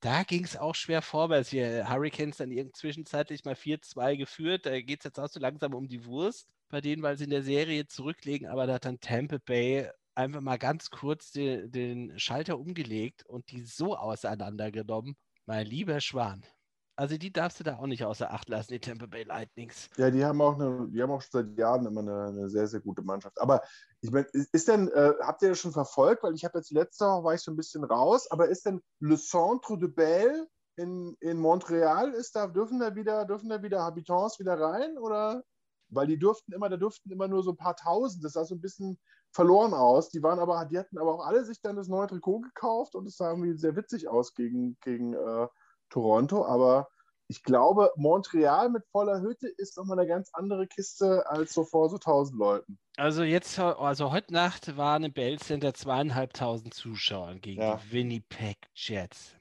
[0.00, 1.50] da ging es auch schwer vorwärts.
[1.50, 4.66] Hier Hurricanes dann irgendwie zwischenzeitlich mal 4-2 geführt.
[4.66, 7.30] Da geht es jetzt auch so langsam um die Wurst bei denen, weil sie in
[7.30, 8.48] der Serie zurücklegen.
[8.48, 13.50] Aber da hat dann Tampa Bay einfach mal ganz kurz den, den Schalter umgelegt und
[13.50, 15.16] die so auseinandergenommen.
[15.46, 16.44] Mein lieber Schwan.
[17.00, 19.88] Also die darfst du da auch nicht außer Acht lassen, die Tampa Bay Lightnings.
[19.96, 22.80] Ja, die haben auch, eine, die haben auch seit Jahren immer eine, eine sehr, sehr
[22.80, 23.40] gute Mannschaft.
[23.40, 23.62] Aber
[24.02, 26.22] ich meine, ist denn, äh, habt ihr das schon verfolgt?
[26.22, 28.82] Weil ich habe jetzt letzte Woche war ich so ein bisschen raus, aber ist denn
[28.98, 30.46] Le Centre de Belle
[30.76, 34.98] in, in Montreal, ist da, dürfen da wieder, dürfen da wieder Habitants wieder rein?
[34.98, 35.42] Oder?
[35.88, 38.22] Weil die durften immer, da durften immer nur so ein paar tausend.
[38.22, 38.98] Das sah so ein bisschen
[39.32, 40.10] verloren aus.
[40.10, 43.06] Die waren aber, die hatten aber auch alle sich dann das neue Trikot gekauft und
[43.06, 45.48] es sah irgendwie sehr witzig aus gegen, gegen äh,
[45.90, 46.88] Toronto, aber
[47.30, 51.88] ich glaube, Montreal mit voller Hütte ist nochmal eine ganz andere Kiste als so vor
[51.88, 52.78] so 1000 Leuten.
[52.96, 57.76] Also jetzt, also heute Nacht waren im Bell Center zweieinhalbtausend Zuschauer gegen ja.
[57.76, 59.36] die Winnipeg Jets.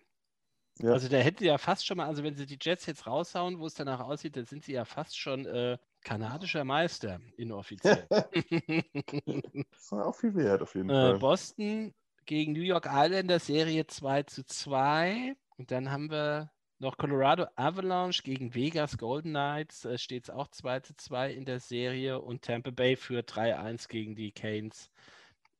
[0.82, 0.92] Ja.
[0.92, 3.60] Also da hätten sie ja fast schon mal, also wenn sie die Jets jetzt raushauen,
[3.60, 8.08] wo es danach aussieht, dann sind sie ja fast schon äh, kanadischer Meister inoffiziell.
[8.12, 11.20] das ist auch viel wert auf jeden äh, Fall.
[11.20, 11.94] Boston
[12.26, 15.36] gegen New York Islanders Serie 2 zu 2.
[15.60, 16.50] Und dann haben wir
[16.80, 19.84] noch Colorado Avalanche gegen Vegas Golden Knights.
[19.84, 22.22] Äh, Steht es auch 2 zu 2 in der Serie.
[22.22, 24.90] Und Tampa Bay führt 3-1 gegen die Canes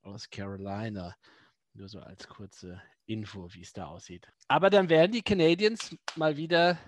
[0.00, 1.14] aus Carolina.
[1.74, 4.26] Nur so als kurze Info, wie es da aussieht.
[4.48, 6.78] Aber dann werden die Canadiens mal wieder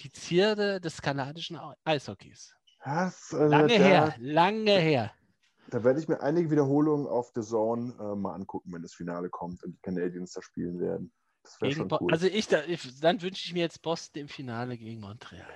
[0.00, 2.54] die Zierde des kanadischen Eishockeys.
[2.84, 5.14] Das, äh, lange der, her, lange her.
[5.70, 9.30] Da werde ich mir einige Wiederholungen auf The Zone äh, mal angucken, wenn das Finale
[9.30, 11.10] kommt und die Canadiens da spielen werden.
[11.58, 12.12] Gegen cool.
[12.12, 15.46] Also ich, da, ich, dann wünsche ich mir jetzt Boston im Finale gegen Montreal.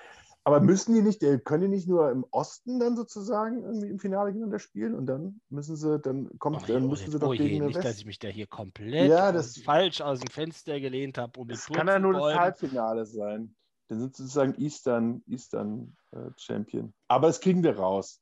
[0.46, 3.98] Aber müssen die nicht, äh, können die nicht nur im Osten dann sozusagen irgendwie im
[3.98, 7.30] Finale gegeneinander spielen und dann müssen sie, dann kommt, oh, dann müssen sie doch oh
[7.30, 7.86] gegen je, Nicht, West.
[7.86, 11.40] dass ich mich da hier komplett ja, das, falsch aus dem Fenster gelehnt habe.
[11.40, 13.54] Um das kann ja nur das Halbfinale sein.
[13.88, 16.92] Dann sind sie sozusagen Eastern, Eastern äh, Champion.
[17.08, 18.20] Aber das kriegen wir raus.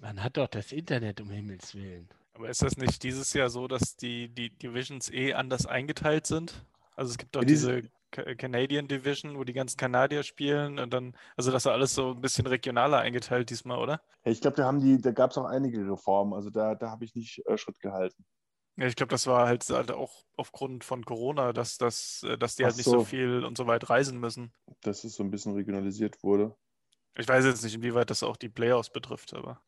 [0.00, 2.08] Man hat doch das Internet um Himmels Willen.
[2.34, 6.64] Aber ist das nicht dieses Jahr so, dass die, die Divisions eh anders eingeteilt sind?
[6.96, 11.14] Also es gibt doch diese, diese Canadian Division, wo die ganzen Kanadier spielen und dann,
[11.36, 14.00] also das war alles so ein bisschen regionaler eingeteilt diesmal, oder?
[14.24, 17.04] Ich glaube, da haben die, da gab es auch einige Reformen, also da, da habe
[17.04, 18.24] ich nicht äh, Schritt gehalten.
[18.78, 22.56] Ja, ich glaube, das war halt, halt, auch aufgrund von Corona, dass, dass, äh, dass
[22.56, 22.98] die Ach halt nicht so.
[22.98, 24.52] so viel und so weit reisen müssen.
[24.82, 26.54] Dass es so ein bisschen regionalisiert wurde.
[27.16, 29.62] Ich weiß jetzt nicht, inwieweit das auch die Playoffs betrifft, aber.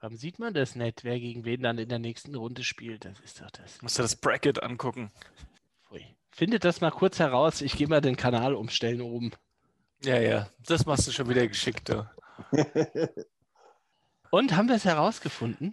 [0.00, 3.04] Warum sieht man das nicht, wer gegen wen dann in der nächsten Runde spielt?
[3.04, 3.82] Das ist doch das.
[3.82, 5.10] Musst du das Bracket angucken.
[6.36, 7.62] Findet das mal kurz heraus.
[7.62, 9.32] Ich gehe mal den Kanal umstellen oben.
[10.04, 11.88] Ja, ja, das machst du schon wieder geschickt.
[11.88, 12.10] Ja.
[14.30, 15.72] Und haben wir es herausgefunden?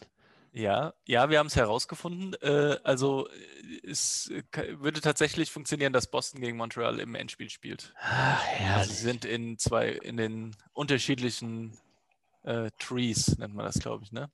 [0.53, 2.35] Ja, ja, wir haben es herausgefunden.
[2.41, 3.27] Äh, also
[3.85, 7.93] es würde tatsächlich funktionieren, dass Boston gegen Montreal im Endspiel spielt.
[7.99, 8.77] Ach, ja.
[8.77, 11.77] Also sie sind in zwei, in den unterschiedlichen
[12.43, 14.31] äh, Trees, nennt man das, glaube ich, ne?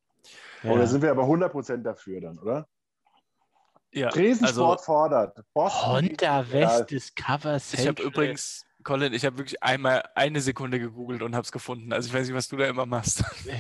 [0.61, 0.69] Ja.
[0.69, 2.67] Oh, da sind wir aber 100% dafür dann, oder?
[3.91, 5.39] Ja, Tresensport also, fordert.
[5.53, 7.81] Boston Honda West Discover Central.
[7.81, 11.91] Ich habe übrigens, Colin, ich habe wirklich einmal eine Sekunde gegoogelt und habe es gefunden.
[11.91, 13.23] Also ich weiß nicht, was du da immer machst.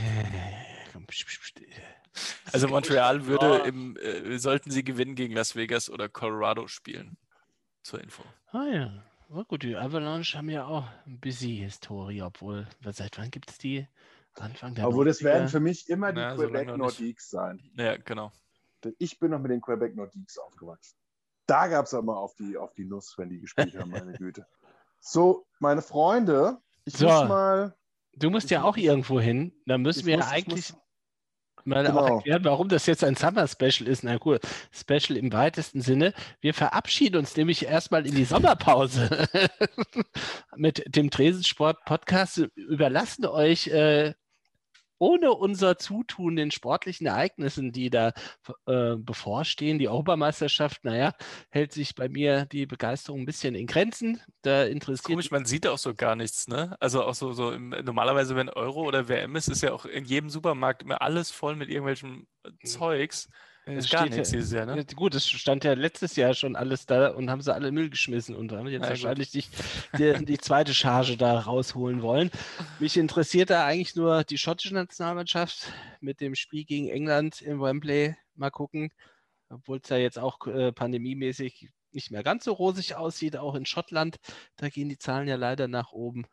[2.51, 7.17] also Montreal würde im, äh, sollten sie gewinnen gegen Las Vegas oder Colorado spielen.
[7.81, 8.23] Zur Info.
[8.51, 9.03] Ah ja.
[9.31, 13.57] Oh, gut, die Avalanche haben ja auch ein busy Historie, obwohl, seit wann gibt es
[13.57, 13.87] die?
[14.35, 17.61] Anfang der Obwohl, das werden für mich immer die ja, Quebec Nordiques sein.
[17.75, 18.31] Ja, genau.
[18.97, 20.95] Ich bin noch mit den Quebec Nordiques aufgewachsen.
[21.45, 24.45] Da gab es aber auf die, auf die Nuss, wenn die gespielt haben, meine Güte.
[24.99, 27.75] So, meine Freunde, ich so, muss mal.
[28.13, 29.53] Du musst ja auch irgendwo hin.
[29.65, 30.73] Da müssen wir muss, eigentlich.
[31.65, 31.99] Mal genau.
[31.99, 34.03] auch erklären, warum das jetzt ein Summer Special ist.
[34.03, 34.39] Na cool,
[34.71, 36.13] Special im weitesten Sinne.
[36.41, 39.27] Wir verabschieden uns nämlich erstmal in die Sommerpause
[40.55, 42.37] mit dem Tresensport Podcast.
[42.55, 44.13] Überlassen euch äh,
[44.99, 48.11] ohne unser Zutun den sportlichen Ereignissen, die da
[48.67, 51.13] äh, bevorstehen, die Europameisterschaft, naja,
[51.49, 54.21] hält sich bei mir die Begeisterung ein bisschen in Grenzen.
[54.41, 56.75] Da interessiert Komisch, man sieht auch so gar nichts, ne?
[56.79, 60.05] Also auch so, so im, normalerweise, wenn Euro oder WM ist, ist ja auch in
[60.05, 63.29] jedem Supermarkt immer alles voll mit irgendwelchem äh, Zeugs.
[63.69, 64.85] Ist gar nichts dieses Jahr, ne?
[64.95, 68.35] Gut, es stand ja letztes Jahr schon alles da und haben sie alle Müll geschmissen
[68.35, 69.43] und haben jetzt ja, wahrscheinlich die,
[69.97, 72.31] die, die, zweite Charge da rausholen wollen.
[72.79, 78.15] Mich interessiert da eigentlich nur die schottische Nationalmannschaft mit dem Spiel gegen England im Wembley.
[78.35, 78.91] Mal gucken,
[79.49, 83.65] obwohl es ja jetzt auch äh, pandemiemäßig nicht mehr ganz so rosig aussieht, auch in
[83.65, 84.17] Schottland.
[84.55, 86.25] Da gehen die Zahlen ja leider nach oben.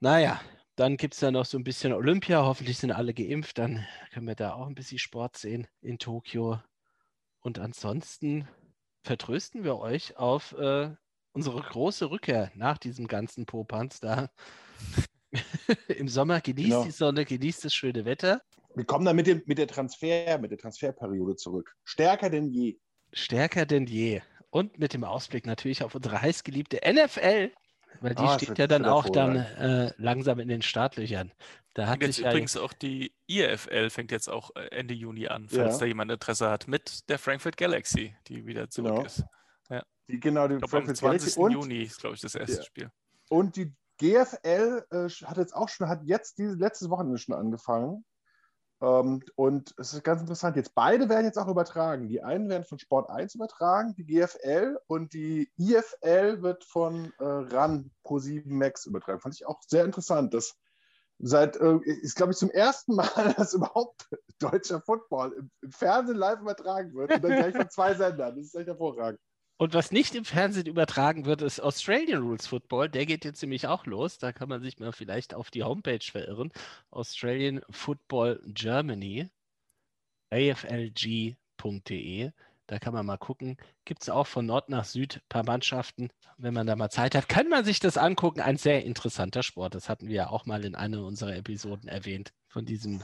[0.00, 0.40] Naja,
[0.76, 2.44] dann gibt es ja noch so ein bisschen Olympia.
[2.44, 3.58] Hoffentlich sind alle geimpft.
[3.58, 6.60] Dann können wir da auch ein bisschen Sport sehen in Tokio.
[7.40, 8.46] Und ansonsten
[9.02, 10.90] vertrösten wir euch auf äh,
[11.32, 14.28] unsere große Rückkehr nach diesem ganzen Popanz da.
[15.88, 16.84] Im Sommer genießt genau.
[16.84, 18.42] die Sonne, genießt das schöne Wetter.
[18.74, 21.74] Wir kommen dann mit, dem, mit der Transfer, mit der Transferperiode zurück.
[21.84, 22.76] Stärker denn je.
[23.12, 24.20] Stärker denn je.
[24.50, 27.52] Und mit dem Ausblick natürlich auf unsere heißgeliebte NFL.
[28.00, 31.32] Weil die ah, steht ja dann auch dann äh, langsam in den Startlöchern.
[31.74, 35.48] Da hat jetzt übrigens ja auch die IFL fängt jetzt auch äh, Ende Juni an,
[35.48, 35.78] falls ja.
[35.80, 39.04] da jemand Interesse hat, mit der Frankfurt Galaxy, die wieder zurück genau.
[39.04, 39.24] ist.
[39.68, 39.82] Ja.
[40.08, 41.34] Die, genau, die glaub, Frankfurt am 20.
[41.34, 42.62] Galaxy Juni ist, glaube ich, das erste ja.
[42.62, 42.90] Spiel.
[43.28, 48.04] Und die GFL äh, hat jetzt auch schon, hat jetzt diese letztes Wochenende schon angefangen.
[48.80, 50.56] Ähm, und es ist ganz interessant.
[50.56, 52.08] Jetzt beide werden jetzt auch übertragen.
[52.08, 57.24] Die einen werden von Sport 1 übertragen, die GFL, und die IFL wird von äh,
[57.24, 59.20] RAN Pro 7 Max übertragen.
[59.20, 60.34] Fand ich auch sehr interessant.
[60.34, 60.56] Das
[61.18, 63.06] seit, äh, ist glaube ich zum ersten Mal,
[63.36, 64.08] dass überhaupt
[64.38, 68.36] deutscher Football im, im Fernsehen live übertragen wird und dann gleich von zwei Sendern.
[68.36, 69.20] Das ist echt hervorragend.
[69.58, 72.90] Und was nicht im Fernsehen übertragen wird, ist Australian Rules Football.
[72.90, 74.18] Der geht jetzt nämlich auch los.
[74.18, 76.52] Da kann man sich mal vielleicht auf die Homepage verirren.
[76.90, 79.30] Australian Football Germany,
[80.30, 81.36] aflg.de.
[82.66, 83.56] Da kann man mal gucken.
[83.86, 86.10] Gibt es auch von Nord nach Süd ein paar Mannschaften.
[86.36, 88.40] Wenn man da mal Zeit hat, kann man sich das angucken.
[88.40, 89.74] Ein sehr interessanter Sport.
[89.74, 92.34] Das hatten wir ja auch mal in einer unserer Episoden erwähnt.
[92.48, 93.02] Von diesem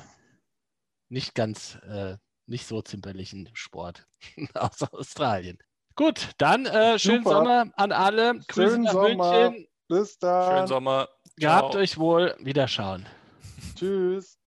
[1.09, 4.07] nicht ganz, äh, nicht so zimperlichen Sport
[4.55, 5.59] aus Australien.
[5.95, 7.37] Gut, dann äh, schönen Super.
[7.37, 8.35] Sommer an alle.
[8.49, 9.51] Grüße schönen nach Sommer.
[9.51, 9.69] München.
[9.89, 10.51] Bis dann.
[10.57, 11.09] Schönen Sommer.
[11.39, 11.61] Ciao.
[11.61, 12.35] Gehabt euch wohl.
[12.41, 13.07] Wiederschauen.
[13.77, 14.39] Tschüss.